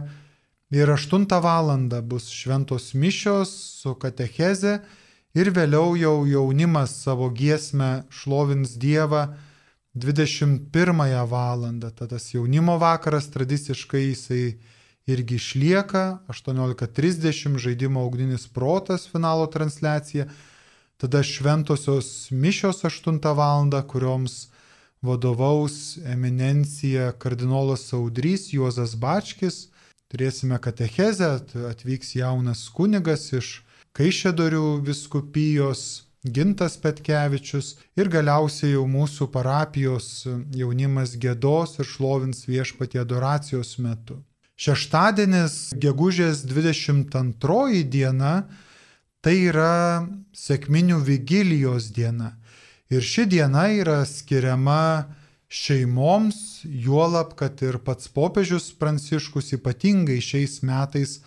Ir 0.74 0.90
8 0.90 1.28
val. 1.44 1.70
bus 2.04 2.32
šventos 2.34 2.94
mišios 2.94 3.52
su 3.82 3.94
katecheze 3.96 4.82
ir 5.36 5.52
vėliau 5.54 5.96
jau 5.96 6.26
jaunimas 6.26 6.98
savo 7.04 7.30
giesmę 7.30 8.04
šlovins 8.10 8.74
Dievą 8.76 9.38
21 9.98 11.26
val. 11.30 11.66
Tad 11.82 12.10
tas 12.10 12.34
jaunimo 12.34 12.78
vakaras 12.78 13.30
tradiciškai 13.34 14.04
jisai 14.10 14.60
irgi 15.08 15.36
išlieka, 15.36 16.20
18.30 16.28 17.58
žaidimo 17.58 18.06
ugninis 18.06 18.48
protas 18.48 19.08
finalo 19.12 19.48
transliacija, 19.48 20.28
tada 20.98 21.24
šventosios 21.24 22.32
mišios 22.32 22.84
8 22.84 23.34
val. 23.36 23.88
kurioms 23.88 24.48
vadovaus 25.02 25.98
eminencija 26.06 27.12
kardinolas 27.12 27.90
Saudrys 27.92 28.54
Juozas 28.54 28.96
Bačkis. 28.96 29.68
Turėsime 30.08 30.60
katechezę, 30.60 31.34
atvyks 31.70 32.16
jaunas 32.16 32.70
kunigas 32.72 33.32
iš 33.34 33.62
Kaišėdorių 33.98 34.84
viskupijos 34.86 36.07
Gintas 36.26 36.78
Petkevičius 36.82 37.76
ir 37.96 38.10
galiausiai 38.10 38.74
jau 38.74 38.86
mūsų 38.90 39.30
parapijos 39.32 40.26
jaunimas 40.56 41.14
gėdos 41.22 41.78
ir 41.78 41.86
šlovins 41.86 42.48
viešpatie 42.50 43.00
adoracijos 43.04 43.78
metu. 43.78 44.18
Šeštadienis, 44.58 45.76
gegužės 45.78 46.42
22 46.50 47.84
diena, 47.86 48.48
tai 49.22 49.36
yra 49.52 50.08
sėkminių 50.34 50.98
vigilijos 51.06 51.92
diena. 51.94 52.34
Ir 52.90 53.06
ši 53.06 53.28
diena 53.30 53.68
yra 53.70 54.02
skiriama 54.08 55.06
šeimoms, 55.48 56.64
juolab, 56.66 57.36
kad 57.38 57.62
ir 57.62 57.78
pats 57.86 58.10
popiežius 58.10 58.72
Pranciškus 58.80 59.54
ypatingai 59.60 60.18
šiais 60.24 60.62
metais 60.66 61.20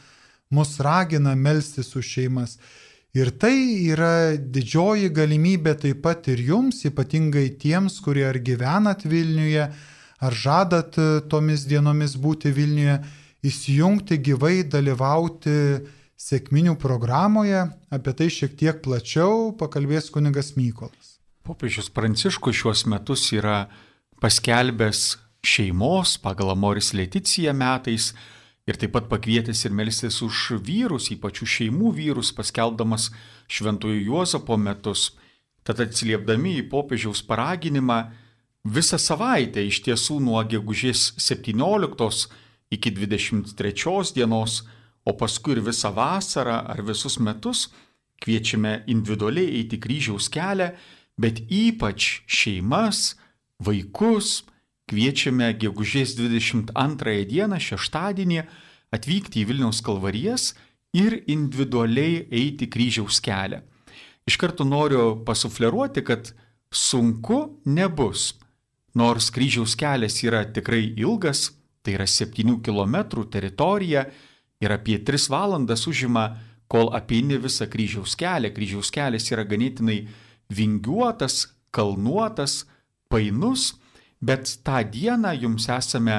mus 0.50 0.74
ragina 0.83 1.37
melstis 1.37 1.94
už 1.96 2.11
šeimas. 2.16 2.59
Ir 3.16 3.33
tai 3.42 3.57
yra 3.90 4.37
didžioji 4.38 5.09
galimybė 5.11 5.75
taip 5.83 6.03
pat 6.05 6.29
ir 6.31 6.42
jums, 6.46 6.85
ypatingai 6.87 7.49
tiems, 7.59 7.99
kurie 8.05 8.23
ar 8.29 8.38
gyvenat 8.38 9.03
Vilniuje, 9.03 9.64
ar 10.20 10.37
žadat 10.37 10.94
tomis 11.33 11.64
dienomis 11.66 12.14
būti 12.14 12.53
Vilniuje, 12.55 13.01
įsijungti 13.42 14.20
gyvai, 14.23 14.61
dalyvauti 14.62 15.57
sėkminių 16.20 16.77
programoje. 16.79 17.64
Apie 17.90 18.14
tai 18.14 18.29
šiek 18.31 18.55
tiek 18.61 18.79
plačiau 18.85 19.51
pakalbės 19.59 20.12
kunigas 20.14 20.55
Mykolas. 20.55 21.16
Popiežius 21.42 21.90
Pranciškus 21.90 22.61
šiuos 22.61 22.85
metus 22.92 23.25
yra 23.35 23.64
paskelbęs 24.23 25.16
šeimos 25.42 26.18
pagal 26.23 26.53
Amoris 26.53 26.92
Leticiją 26.94 27.57
metais 27.57 28.12
ir 28.68 28.79
taip 28.81 28.94
pat 28.96 29.09
pakvietęs 29.11 29.64
ir 29.66 29.75
melstis 29.77 30.20
už 30.25 30.61
vyrus, 30.66 31.11
ypač 31.14 31.42
už 31.44 31.57
šeimų 31.61 31.92
vyrus, 31.96 32.33
paskelbdamas 32.37 33.11
Šventojo 33.51 34.01
Juozapo 34.01 34.57
metus. 34.61 35.11
Tad 35.64 35.83
atsiliepdami 35.85 36.57
į 36.61 36.68
popiežiaus 36.73 37.23
paraginimą, 37.27 38.01
visą 38.64 38.99
savaitę 39.01 39.64
iš 39.64 39.83
tiesų 39.87 40.20
nuo 40.25 40.40
gegužės 40.44 41.14
17 41.20 42.29
iki 42.70 42.92
23 42.96 44.14
dienos, 44.16 44.62
o 45.05 45.12
paskui 45.16 45.57
ir 45.57 45.64
visą 45.64 45.90
vasarą 45.96 46.61
ar 46.70 46.83
visus 46.85 47.18
metus 47.18 47.68
kviečiame 48.20 48.83
individualiai 48.92 49.57
eiti 49.62 49.79
kryžiaus 49.81 50.29
kelią 50.33 50.75
bet 51.20 51.42
ypač 51.53 52.23
šeimas, 52.31 53.14
vaikus 53.61 54.40
kviečiame 54.90 55.53
gegužės 55.61 56.16
22 56.18 57.24
dieną, 57.31 57.59
šeštadienį, 57.62 58.42
atvykti 58.94 59.42
į 59.42 59.48
Vilniaus 59.50 59.81
kalvarijas 59.87 60.53
ir 60.96 61.20
individualiai 61.31 62.24
eiti 62.35 62.66
kryžiaus 62.70 63.20
kelią. 63.22 63.62
Iš 64.26 64.37
karto 64.38 64.66
noriu 64.66 65.22
pasufleruoti, 65.26 66.03
kad 66.07 66.33
sunku 66.74 67.61
nebus. 67.66 68.35
Nors 68.94 69.31
kryžiaus 69.31 69.76
kelias 69.79 70.18
yra 70.26 70.42
tikrai 70.50 70.83
ilgas, 70.98 71.53
tai 71.83 71.94
yra 71.96 72.07
7 72.11 72.59
km 72.62 73.24
teritorija 73.31 74.05
ir 74.61 74.74
apie 74.74 74.98
3 74.98 75.31
valandas 75.31 75.87
užima, 75.87 76.37
kol 76.70 76.90
apeini 76.94 77.38
visą 77.38 77.66
kryžiaus 77.70 78.16
kelią. 78.18 78.53
Kryžiaus 78.55 78.90
kelias 78.94 79.31
yra 79.31 79.46
ganėtinai 79.46 80.05
vingiuotas, 80.50 81.48
kalnuotas, 81.74 82.64
painus, 83.11 83.80
bet 84.20 84.61
tą 84.64 84.83
dieną 84.85 85.33
jums 85.40 85.68
esame 85.72 86.18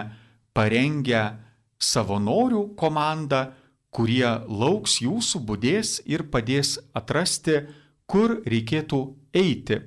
parengę 0.54 1.38
savanorių 1.82 2.76
komandą, 2.78 3.52
kurie 3.92 4.28
lauks 4.48 5.02
jūsų, 5.04 5.42
būdės 5.48 6.00
ir 6.08 6.26
padės 6.32 6.78
atrasti, 6.96 7.62
kur 8.08 8.40
reikėtų 8.48 9.02
eiti 9.36 9.82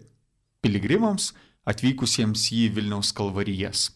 piligrimams 0.64 1.32
atvykusiems 1.68 2.48
į 2.52 2.68
Vilniaus 2.76 3.12
kalvarijas. 3.16 3.90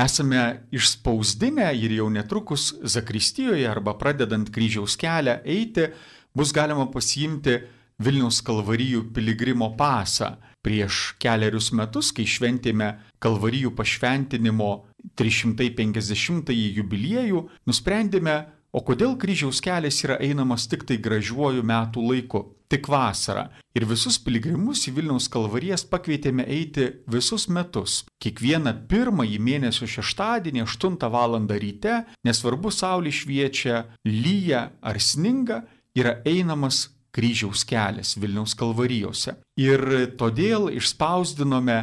Esame 0.00 0.42
išspausdinę 0.72 1.68
ir 1.76 1.92
jau 1.98 2.08
netrukus 2.12 2.70
Zakristijoje 2.82 3.66
arba 3.68 3.96
pradedant 4.00 4.48
kryžiaus 4.54 4.96
kelią 4.96 5.40
eiti, 5.44 5.90
bus 6.34 6.54
galima 6.56 6.86
pasiimti 6.92 7.58
Vilniaus 8.00 8.40
kalvarijų 8.46 9.10
piligrimo 9.14 9.74
pasą. 9.76 10.38
Prieš 10.60 11.14
keliarius 11.22 11.70
metus, 11.72 12.10
kai 12.12 12.26
šventėme 12.28 12.92
kalvarijų 13.22 13.72
pašventinimo 13.78 14.70
350-ąjį 15.16 16.66
jubiliejų, 16.78 17.44
nusprendėme, 17.68 18.36
o 18.72 18.82
kodėl 18.86 19.16
kryžiaus 19.18 19.62
kelias 19.64 20.02
yra 20.04 20.20
einamas 20.22 20.68
tik 20.70 20.84
tai 20.88 21.00
gražiuoju 21.02 21.64
metų 21.66 22.04
laiku, 22.10 22.42
tik 22.70 22.86
vasarą. 22.92 23.48
Ir 23.74 23.86
visus 23.90 24.18
piligrimus 24.22 24.84
į 24.86 24.94
Vilniaus 24.98 25.26
kalvarijas 25.32 25.84
pakvietėme 25.90 26.46
eiti 26.46 26.86
visus 27.10 27.48
metus. 27.50 28.04
Kiekvieną 28.22 28.74
pirmąjį 28.90 29.40
mėnesio 29.42 29.88
šeštadienį 29.90 30.64
8 30.66 31.00
val. 31.10 31.38
ryte, 31.50 32.04
nesvarbu 32.26 32.70
saulė 32.70 33.10
šviečia, 33.10 33.84
lyja 34.06 34.70
ar 34.82 35.00
sninga, 35.00 35.64
yra 35.94 36.20
einamas 36.26 36.88
kryžiaus 37.14 37.64
kelias 37.68 38.16
Vilniaus 38.20 38.54
kalvarijose. 38.58 39.36
Ir 39.60 39.82
todėl 40.20 40.70
išspausdinome 40.76 41.78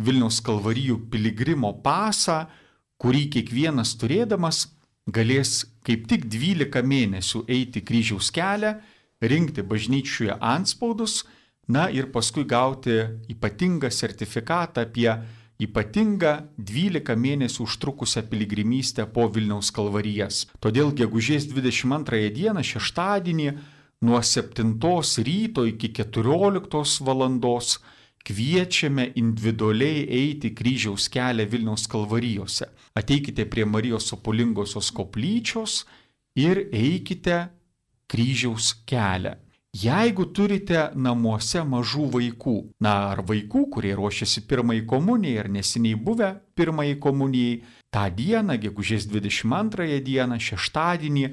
Vilniaus 0.00 0.40
kalvarijų 0.44 0.98
piligrimo 1.12 1.74
pasą, 1.84 2.44
kurį 3.00 3.26
kiekvienas 3.36 3.94
turėdamas 4.00 4.66
galės 5.10 5.64
kaip 5.86 6.06
tik 6.10 6.26
12 6.30 6.84
mėnesių 6.86 7.44
eiti 7.48 7.82
kryžiaus 7.84 8.30
kelią, 8.34 8.76
rinkti 9.20 9.64
bažnyčiuje 9.66 10.36
anspaudus, 10.40 11.24
na 11.68 11.88
ir 11.92 12.10
paskui 12.12 12.44
gauti 12.48 12.96
ypatingą 13.30 13.90
sertifikatą 13.92 14.84
apie 14.86 15.10
ypatingą 15.60 16.32
12 16.56 17.16
mėnesių 17.16 17.66
užtrukusią 17.66 18.24
piligrimystę 18.30 19.04
po 19.12 19.28
Vilniaus 19.28 19.70
kalvarijas. 19.76 20.46
Todėl 20.60 20.94
gegužės 20.96 21.46
22 21.50 22.30
dieną, 22.36 22.64
šeštadienį, 22.64 23.50
nuo 24.00 24.22
7 24.22 24.80
ryto 25.24 25.66
iki 25.66 25.88
14 25.88 27.04
valandos 27.04 27.78
kviečiame 28.24 29.12
individualiai 29.14 30.06
eiti 30.08 30.50
kryžiaus 30.54 31.08
kelią 31.08 31.46
Vilniaus 31.48 31.86
kalvarijose. 31.88 32.66
Ateikite 32.94 33.44
prie 33.44 33.64
Marijos 33.64 34.12
Opulingosios 34.12 34.90
koplyčios 34.90 35.84
ir 36.36 36.68
eikite 36.72 37.48
kryžiaus 38.08 38.74
kelią. 38.86 39.36
Jeigu 39.70 40.24
turite 40.34 40.88
namuose 40.98 41.60
mažų 41.62 42.08
vaikų, 42.10 42.54
na 42.82 43.12
ar 43.12 43.20
vaikų, 43.22 43.68
kurie 43.70 43.92
ruošiasi 43.94 44.42
pirmai 44.50 44.80
komunijai 44.82 45.44
ar 45.44 45.48
neseniai 45.48 45.94
buvę 45.94 46.32
pirmai 46.58 46.96
komunijai, 46.98 47.60
tą 47.94 48.08
dieną, 48.10 48.56
gegužės 48.58 49.06
22 49.06 50.00
dieną, 50.02 50.40
šeštadienį, 50.42 51.28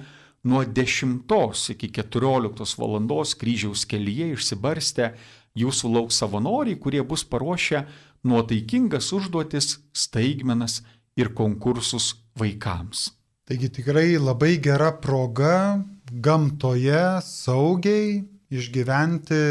nuo 0.47 0.63
10 0.63 1.73
iki 1.73 1.89
14 1.91 2.77
valandos 2.79 3.35
kryžiaus 3.35 3.85
kelyje 3.89 4.31
išsibarstę 4.35 5.11
jūsų 5.57 5.91
lauks 5.95 6.19
savanoriai, 6.21 6.77
kurie 6.79 7.03
bus 7.03 7.25
paruošę 7.27 7.83
nuotaikingas 8.27 9.11
užduotis, 9.13 9.79
staigmenas 9.93 10.81
ir 11.17 11.33
konkursus 11.33 12.15
vaikams. 12.37 13.11
Taigi 13.47 13.69
tikrai 13.79 14.17
labai 14.19 14.57
gera 14.59 14.91
proga 14.91 15.83
gamtoje 16.11 17.21
saugiai 17.23 18.23
išgyventi 18.51 19.43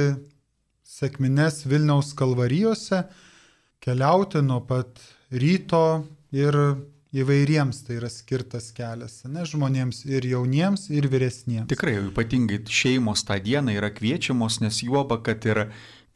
sėkmines 0.87 1.65
Vilniaus 1.69 2.13
kalvarijose, 2.17 3.03
keliauti 3.81 4.43
nuo 4.45 4.63
pat 4.69 5.01
ryto 5.33 6.05
ir 6.33 6.57
įvairiems 7.17 7.83
tai 7.87 7.97
yra 8.01 8.11
skirtas 8.13 8.71
kelias, 8.77 9.23
ne 9.31 9.45
žmonėms 9.49 10.03
ir 10.09 10.27
jauniems, 10.29 10.89
ir 10.93 11.09
vyresniems. 11.13 11.69
Tikrai, 11.71 11.97
ypatingai 12.11 12.61
šeimos 12.69 13.25
tą 13.27 13.39
dieną 13.43 13.77
yra 13.79 13.91
kviečiamos, 13.95 14.61
nes 14.65 14.83
juoba, 14.85 15.19
kad 15.25 15.45
ir 15.49 15.67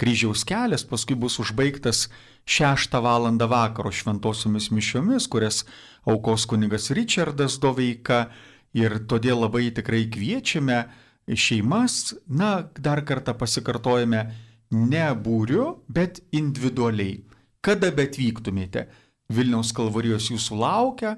kryžiaus 0.01 0.45
kelias 0.49 0.85
paskui 0.89 1.17
bus 1.17 1.39
užbaigtas 1.43 2.09
6 2.45 3.01
val. 3.05 3.29
vakaro 3.49 3.93
šventosiomis 3.93 4.71
mišiomis, 4.71 5.29
kurias 5.29 5.65
aukos 6.05 6.47
kunigas 6.47 6.91
Richardas 6.91 7.59
Doveika 7.61 8.31
ir 8.73 9.01
todėl 9.07 9.41
labai 9.45 9.71
tikrai 9.75 10.07
kviečiame 10.11 10.85
šeimas, 11.31 12.15
na, 12.27 12.69
dar 12.79 13.05
kartą 13.07 13.35
pasikartojame, 13.39 14.25
ne 14.71 15.07
būriu, 15.15 15.83
bet 15.89 16.21
individualiai. 16.33 17.21
Kada 17.61 17.91
bet 17.93 18.17
vyktumėte, 18.17 18.87
Vilniaus 19.31 19.71
kalvarijos 19.77 20.29
jūsų 20.33 20.59
laukia, 20.59 21.15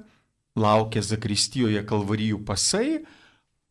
laukia 0.58 1.02
Zakristijoje 1.04 1.80
kalvarijų 1.88 2.42
pasai, 2.44 3.02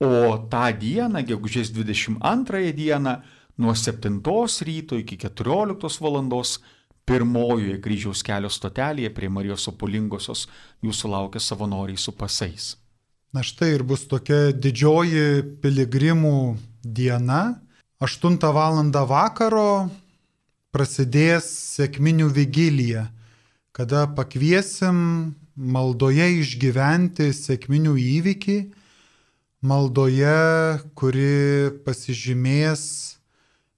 o 0.01 0.37
tą 0.49 0.65
dieną, 0.81 1.21
gegužės 1.29 1.69
22 1.75 2.71
dieną, 2.73 3.19
nuo 3.61 3.73
7 3.77 4.21
ryto 4.65 4.97
iki 4.97 5.17
14 5.17 6.01
valandos, 6.01 6.59
pirmojoje 7.05 7.79
kryžiaus 7.81 8.21
kelio 8.23 8.49
stotelėje 8.49 9.09
prie 9.13 9.29
Marijos 9.29 9.67
Opulingosios 9.67 10.47
jūsų 10.85 11.11
laukia 11.11 11.41
savanoriai 11.41 11.97
su 11.97 12.13
pasais. 12.13 12.75
Na 13.33 13.43
štai 13.43 13.75
ir 13.75 13.83
bus 13.87 14.05
tokia 14.11 14.51
didžioji 14.51 15.59
piligrimų 15.63 16.57
diena. 16.83 17.61
8 18.01 18.37
val. 18.41 18.81
vakaro 19.07 19.89
prasidės 20.71 21.45
sėkminių 21.77 22.27
vigilija 22.33 23.07
kada 23.71 24.05
pakviesim 24.15 24.97
maldoje 25.55 26.27
išgyventi 26.41 27.29
sėkminių 27.35 27.95
įvykį, 27.99 28.57
maldoje, 29.61 30.81
kuri 30.97 31.71
pasižymės 31.85 32.83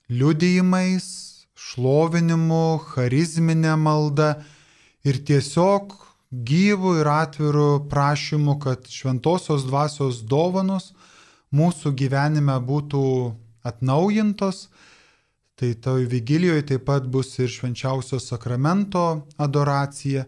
liudijimais, 0.10 1.06
šlovinimu, 1.54 2.80
charizminė 2.94 3.76
malda 3.80 4.34
ir 5.06 5.20
tiesiog 5.28 5.94
gyvų 6.34 6.96
ir 7.02 7.10
atvirų 7.14 7.70
prašymų, 7.92 8.58
kad 8.64 8.90
šventosios 8.90 9.68
dvasios 9.68 10.24
dovanos 10.26 10.92
mūsų 11.54 11.94
gyvenime 12.00 12.56
būtų 12.66 13.04
atnaujintos 13.64 14.68
Tai 15.64 15.74
toj 15.74 16.06
vigilijoje 16.12 16.66
taip 16.66 16.82
pat 16.86 17.06
bus 17.08 17.38
ir 17.40 17.48
švenčiausio 17.48 18.18
sakramento 18.20 19.04
adoracija. 19.46 20.26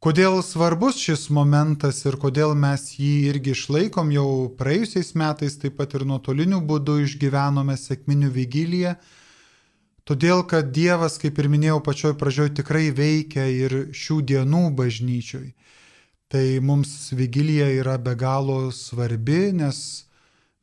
Kodėl 0.00 0.38
svarbus 0.40 0.96
šis 1.04 1.26
momentas 1.36 2.00
ir 2.08 2.16
kodėl 2.22 2.54
mes 2.56 2.86
jį 2.96 3.10
irgi 3.28 3.52
išlaikom 3.52 4.14
jau 4.14 4.30
praėjusiais 4.62 5.12
metais, 5.20 5.58
taip 5.60 5.76
pat 5.82 5.98
ir 5.98 6.06
nuotoliniu 6.08 6.62
būdu 6.64 6.96
išgyvenome 7.04 7.76
sėkminių 7.76 8.32
vigiliją. 8.38 8.94
Todėl, 10.08 10.46
kad 10.48 10.72
Dievas, 10.72 11.20
kaip 11.20 11.44
ir 11.44 11.52
minėjau 11.52 11.84
pačioj 11.84 12.16
pradžioj, 12.16 12.54
tikrai 12.62 12.88
veikia 12.88 13.44
ir 13.52 13.78
šių 13.92 14.20
dienų 14.32 14.64
bažnyčioj. 14.80 15.46
Tai 16.32 16.46
mums 16.64 17.12
vigilija 17.12 17.68
yra 17.84 18.00
be 18.00 18.16
galo 18.16 18.62
svarbi, 18.72 19.50
nes 19.52 19.86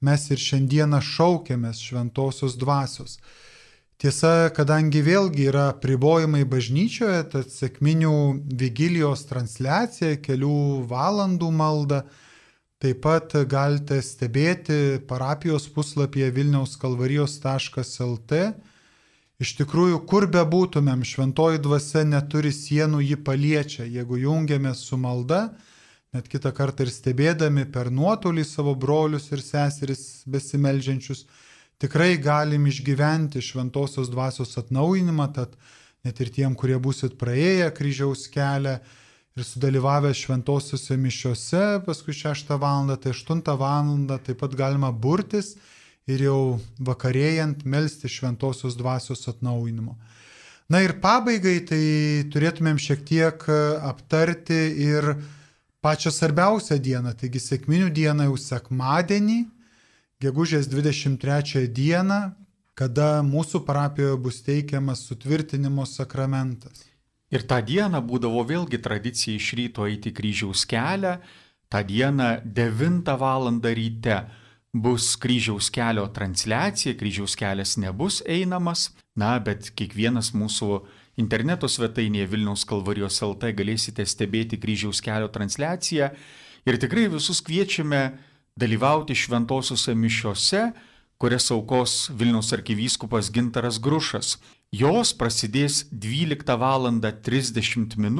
mes 0.02 0.30
ir 0.34 0.48
šiandieną 0.50 1.06
šaukiamės 1.06 1.86
šventosios 1.86 2.58
dvasios. 2.58 3.20
Tiesa, 3.96 4.50
kadangi 4.52 5.00
vėlgi 5.00 5.46
yra 5.48 5.70
pribojimai 5.80 6.42
bažnyčioje, 6.52 7.22
tad 7.32 7.48
sėkminių 7.48 8.44
vigilijos 8.60 9.24
transliacija, 9.30 10.18
kelių 10.20 10.84
valandų 10.90 11.48
malda, 11.56 12.02
taip 12.84 13.00
pat 13.06 13.32
galite 13.48 14.02
stebėti 14.04 15.00
parapijos 15.08 15.70
puslapyje 15.72 16.28
vilniauskalvarijos.lt. 16.36 18.42
Iš 19.40 19.56
tikrųjų, 19.62 20.04
kur 20.12 20.28
bebūtumėm, 20.32 21.04
šventoji 21.08 21.64
dvasia 21.64 22.04
neturi 22.04 22.52
sienų, 22.56 23.00
ji 23.00 23.16
paliečia. 23.16 23.88
Jeigu 23.88 24.20
jungiamės 24.20 24.84
su 24.90 25.00
malda, 25.00 25.56
net 26.12 26.28
kitą 26.28 26.52
kartą 26.56 26.84
ir 26.84 26.92
stebėdami 26.92 27.64
per 27.72 27.92
nuotolį 27.96 28.44
savo 28.44 28.76
brolius 28.76 29.32
ir 29.32 29.40
seseris 29.40 30.28
besimeldžiančius, 30.28 31.24
tikrai 31.82 32.16
galim 32.22 32.68
išgyventi 32.68 33.44
šventosios 33.44 34.10
dvasios 34.12 34.56
atnaujinimą, 34.62 35.28
tad 35.36 35.56
net 36.06 36.20
ir 36.22 36.32
tiem, 36.32 36.56
kurie 36.56 36.78
busit 36.80 37.18
praėję 37.20 37.72
kryžiaus 37.76 38.28
kelią 38.32 38.78
ir 39.36 39.44
sudalyvavę 39.44 40.14
šventosiuose 40.16 40.96
mišiuose, 40.96 41.64
paskui 41.86 42.14
6 42.16 42.54
val. 42.62 42.92
tai 42.98 43.12
8 43.12 43.42
val. 43.60 44.20
taip 44.24 44.40
pat 44.40 44.56
galima 44.56 44.92
burtis 44.92 45.56
ir 46.08 46.22
jau 46.22 46.60
vakarėjant 46.80 47.66
melstį 47.66 48.10
šventosios 48.10 48.78
dvasios 48.78 49.28
atnaujinimo. 49.28 49.98
Na 50.70 50.82
ir 50.82 50.96
pabaigai 51.02 51.60
tai 51.68 51.86
turėtumėm 52.34 52.78
šiek 52.82 53.04
tiek 53.06 53.44
aptarti 53.86 54.62
ir 54.82 55.12
pačią 55.86 56.10
svarbiausią 56.10 56.80
dieną, 56.82 57.14
taigi 57.14 57.42
sėkminių 57.42 57.92
dieną 57.94 58.30
jau 58.30 58.38
sekmadienį, 58.42 59.44
gegužės 60.24 60.70
23 60.72 61.68
dieną, 61.68 62.20
kada 62.76 63.22
mūsų 63.24 63.64
parapijoje 63.68 64.18
bus 64.20 64.42
teikiamas 64.46 65.06
sutvirtinimo 65.08 65.86
sakramentas. 65.88 66.86
Ir 67.34 67.44
tą 67.48 67.60
dieną 67.66 68.02
būdavo 68.06 68.44
vėlgi 68.48 68.80
tradicija 68.84 69.36
iš 69.36 69.54
ryto 69.58 69.88
eiti 69.90 70.14
kryžiaus 70.16 70.66
kelią, 70.70 71.18
tą 71.72 71.84
dieną 71.84 72.42
9 72.46 73.16
val. 73.20 73.50
ryte 73.64 74.18
bus 74.76 75.16
kryžiaus 75.16 75.70
kelio 75.72 76.08
transliacija, 76.08 76.96
kryžiaus 76.96 77.36
kelias 77.36 77.78
nebus 77.78 78.22
einamas, 78.28 78.92
na, 79.16 79.40
bet 79.40 79.72
kiekvienas 79.72 80.34
mūsų 80.36 80.84
interneto 81.16 81.68
svetainėje 81.72 82.28
Vilniaus 82.28 82.66
kalvarijos 82.68 83.22
LT 83.24 83.54
galėsite 83.56 84.06
stebėti 84.06 84.60
kryžiaus 84.60 85.00
kelio 85.02 85.30
transliaciją 85.32 86.12
ir 86.68 86.80
tikrai 86.82 87.08
visus 87.08 87.40
kviečiame 87.42 88.18
dalyvauti 88.56 89.16
šventosiuose 89.16 89.96
mišiuose, 89.96 90.62
kurias 91.20 91.52
aukos 91.52 92.10
Vilniaus 92.16 92.54
arkivyskupas 92.56 93.32
Gintaras 93.32 93.80
Grušas. 93.84 94.38
Jos 94.72 95.12
prasidės 95.16 95.86
12 95.92 96.56
val. 96.60 96.88
30 97.02 97.98
min. 97.98 98.20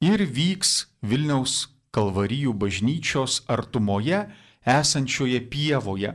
ir 0.00 0.24
vyks 0.24 0.86
Vilniaus 1.02 1.68
kalvarijų 1.92 2.52
bažnyčios 2.52 3.42
artumoje 3.48 4.24
esančioje 4.64 5.40
pievoje. 5.40 6.14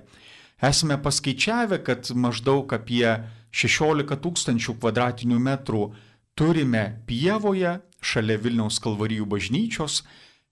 Esame 0.62 0.98
paskaičiavę, 0.98 1.84
kad 1.84 2.10
maždaug 2.12 2.74
apie 2.74 3.06
16 3.52 4.18
tūkstančių 4.26 4.76
kvadratinių 4.82 5.40
metrų 5.40 5.94
turime 6.36 7.00
pievoje 7.06 7.78
šalia 8.02 8.38
Vilniaus 8.42 8.82
kalvarijų 8.82 9.26
bažnyčios, 9.30 10.04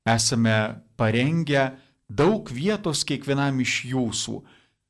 esame 0.05 0.77
parengę 0.95 1.73
daug 2.09 2.49
vietos 2.51 3.03
kiekvienam 3.07 3.59
iš 3.63 3.83
jūsų. 3.91 4.41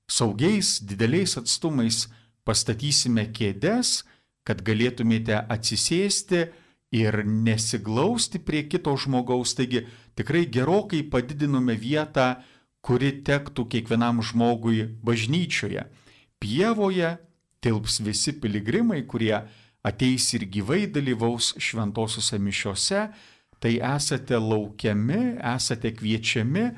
Saugiais, 0.07 0.77
dideliais 0.87 1.35
atstumais 1.37 2.05
pastatysime 2.47 3.27
kėdes, 3.35 4.05
kad 4.47 4.63
galėtumėte 4.63 5.41
atsisėsti 5.51 6.45
ir 6.95 7.23
nesiglausti 7.25 8.39
prie 8.39 8.63
kito 8.71 8.93
žmogaus. 8.95 9.57
Taigi 9.57 9.83
tikrai 10.15 10.45
gerokai 10.47 11.03
padidinome 11.03 11.75
vietą, 11.75 12.37
kuri 12.79 13.17
tektų 13.27 13.67
kiekvienam 13.67 14.21
žmogui 14.23 14.85
bažnyčioje. 15.03 15.83
Pievoje 16.39 17.17
tilps 17.59 17.99
visi 18.05 18.31
piligrimai, 18.39 19.01
kurie 19.09 19.35
ateis 19.83 20.29
ir 20.37 20.45
gyvai 20.47 20.85
dalyvaus 20.87 21.55
šventosiuose 21.59 22.39
mišiuose, 22.39 23.01
tai 23.59 23.73
esate 23.81 24.37
laukiami, 24.39 25.41
esate 25.55 25.91
kviečiami 25.97 26.69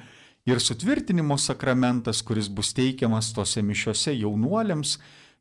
Ir 0.47 0.61
sutvirtinimo 0.63 1.37
sakramentas, 1.37 2.21
kuris 2.25 2.47
bus 2.47 2.71
teikiamas 2.73 3.33
tose 3.35 3.61
mišiose 3.65 4.13
jaunuoliams, 4.15 4.97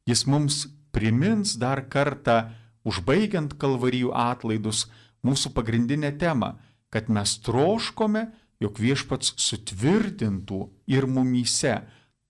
jis 0.09 0.25
mums 0.27 0.67
primins 0.93 1.55
dar 1.61 1.85
kartą, 1.89 2.49
užbaigiant 2.89 3.55
kalvarijų 3.61 4.11
atlaidus, 4.17 4.87
mūsų 5.27 5.53
pagrindinę 5.55 6.13
temą, 6.19 6.55
kad 6.91 7.09
mes 7.13 7.37
troškome 7.45 8.29
jog 8.63 8.81
viešpats 8.81 9.35
sutvirtintų 9.39 10.61
ir 10.91 11.07
mumyse 11.07 11.75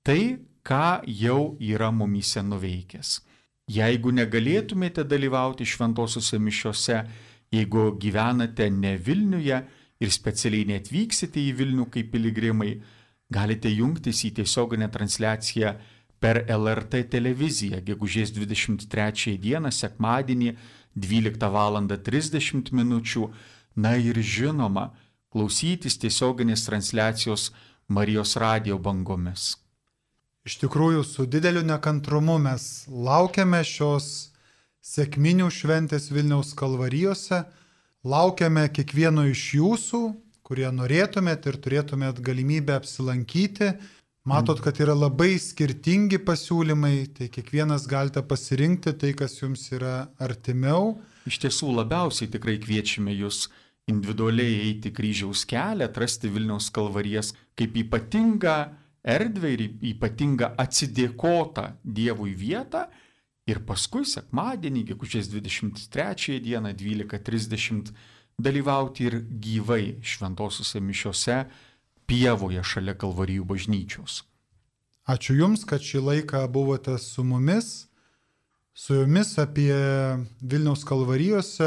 tai, 0.04 0.44
ką 0.64 1.00
jau 1.06 1.56
yra 1.60 1.88
mumyse 1.94 2.42
nuveikęs. 2.44 3.18
Jeigu 3.68 4.12
negalėtumėte 4.16 5.04
dalyvauti 5.04 5.66
šventosiuose 5.68 6.38
mišiuose, 6.40 7.02
jeigu 7.52 7.90
gyvenate 8.00 8.68
ne 8.72 8.94
Vilniuje 8.96 9.62
ir 9.98 10.12
specialiai 10.14 10.66
netvyksite 10.68 11.40
į 11.42 11.52
Vilnių 11.58 11.88
kaip 11.92 12.12
piligrimai, 12.14 12.78
galite 13.30 13.70
jungtis 13.72 14.24
į 14.24 14.34
tiesioginę 14.38 14.88
transliaciją 14.94 15.74
per 16.22 16.42
LRT 16.50 17.04
televiziją 17.12 17.82
gegužės 17.86 18.32
23 18.34 19.36
dieną 19.42 19.70
sekmadienį 19.74 20.54
12 20.98 21.50
val. 21.54 21.78
30 21.86 22.72
min. 22.72 22.96
Na 23.78 23.94
ir 23.94 24.18
žinoma, 24.18 24.88
klausytis 25.30 25.98
tiesioginės 26.02 26.64
transliacijos 26.66 27.52
Marijos 27.88 28.34
radio 28.36 28.78
bangomis. 28.78 29.54
Iš 30.48 30.58
tikrųjų, 30.64 31.04
su 31.04 31.26
dideliu 31.30 31.62
nekantrumu 31.62 32.38
mes 32.42 32.88
laukiame 32.88 33.60
šios 33.64 34.32
sėkminių 34.82 35.46
šventės 35.52 36.08
Vilniaus 36.10 36.54
kalvarijose, 36.58 37.44
laukiame 38.06 38.66
kiekvieno 38.74 39.26
iš 39.28 39.44
jūsų, 39.58 40.02
kurie 40.46 40.68
norėtumėt 40.72 41.46
ir 41.50 41.58
turėtumėt 41.62 42.20
galimybę 42.24 42.76
apsilankyti. 42.78 43.74
Matot, 44.28 44.60
kad 44.60 44.76
yra 44.82 44.92
labai 44.92 45.38
skirtingi 45.40 46.18
pasiūlymai, 46.20 47.08
tai 47.16 47.30
kiekvienas 47.32 47.86
galite 47.88 48.20
pasirinkti 48.20 48.92
tai, 49.00 49.14
kas 49.16 49.38
jums 49.40 49.62
yra 49.72 50.10
artimiau. 50.20 50.98
Iš 51.28 51.38
tiesų 51.46 51.70
labiausiai 51.78 52.28
tikrai 52.32 52.58
kviečiame 52.60 53.14
jūs 53.16 53.46
individualiai 53.88 54.58
eiti 54.66 54.92
kryžiaus 54.92 55.46
kelią, 55.48 55.88
atrasti 55.88 56.28
Vilniaus 56.32 56.68
kalvarijas 56.74 57.32
kaip 57.56 57.76
ypatingą 57.84 58.56
erdvę 59.08 59.52
ir 59.54 59.64
ypatingą 59.94 60.52
atsidėkotą 60.60 61.70
Dievui 61.84 62.34
vietą. 62.36 62.84
Ir 63.48 63.62
paskui 63.64 64.04
sekmadienį, 64.04 64.84
gegužės 64.92 65.30
23 65.32 66.38
dieną 66.44 66.74
12.30 66.76 67.92
dalyvauti 68.38 69.08
ir 69.08 69.18
gyvai 69.42 69.98
šventosiuose 70.04 70.82
mišiuose 70.84 71.38
pievoje 72.08 72.62
šalia 72.64 72.94
Kalvarijų 72.98 73.46
bažnyčios. 73.48 74.22
Ačiū 75.08 75.38
Jums, 75.38 75.64
kad 75.64 75.80
šį 75.80 76.02
laiką 76.04 76.42
buvote 76.52 76.98
su 77.00 77.24
mumis. 77.24 77.88
Su 78.78 78.94
jumis 78.94 79.32
apie 79.42 79.74
Vilniaus 80.38 80.84
kalvarijose 80.86 81.66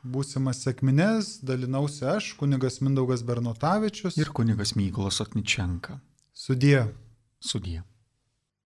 būsimas 0.00 0.62
sėkmines 0.64 1.34
dalinausi 1.44 2.06
aš, 2.08 2.30
kunigas 2.40 2.80
Mindaugas 2.80 3.26
Bernotavičius 3.28 4.16
ir 4.16 4.30
kunigas 4.32 4.72
Mykolas 4.78 5.20
Otničenka. 5.20 5.98
Sudie. 6.32 6.86
Sudie. 7.44 7.82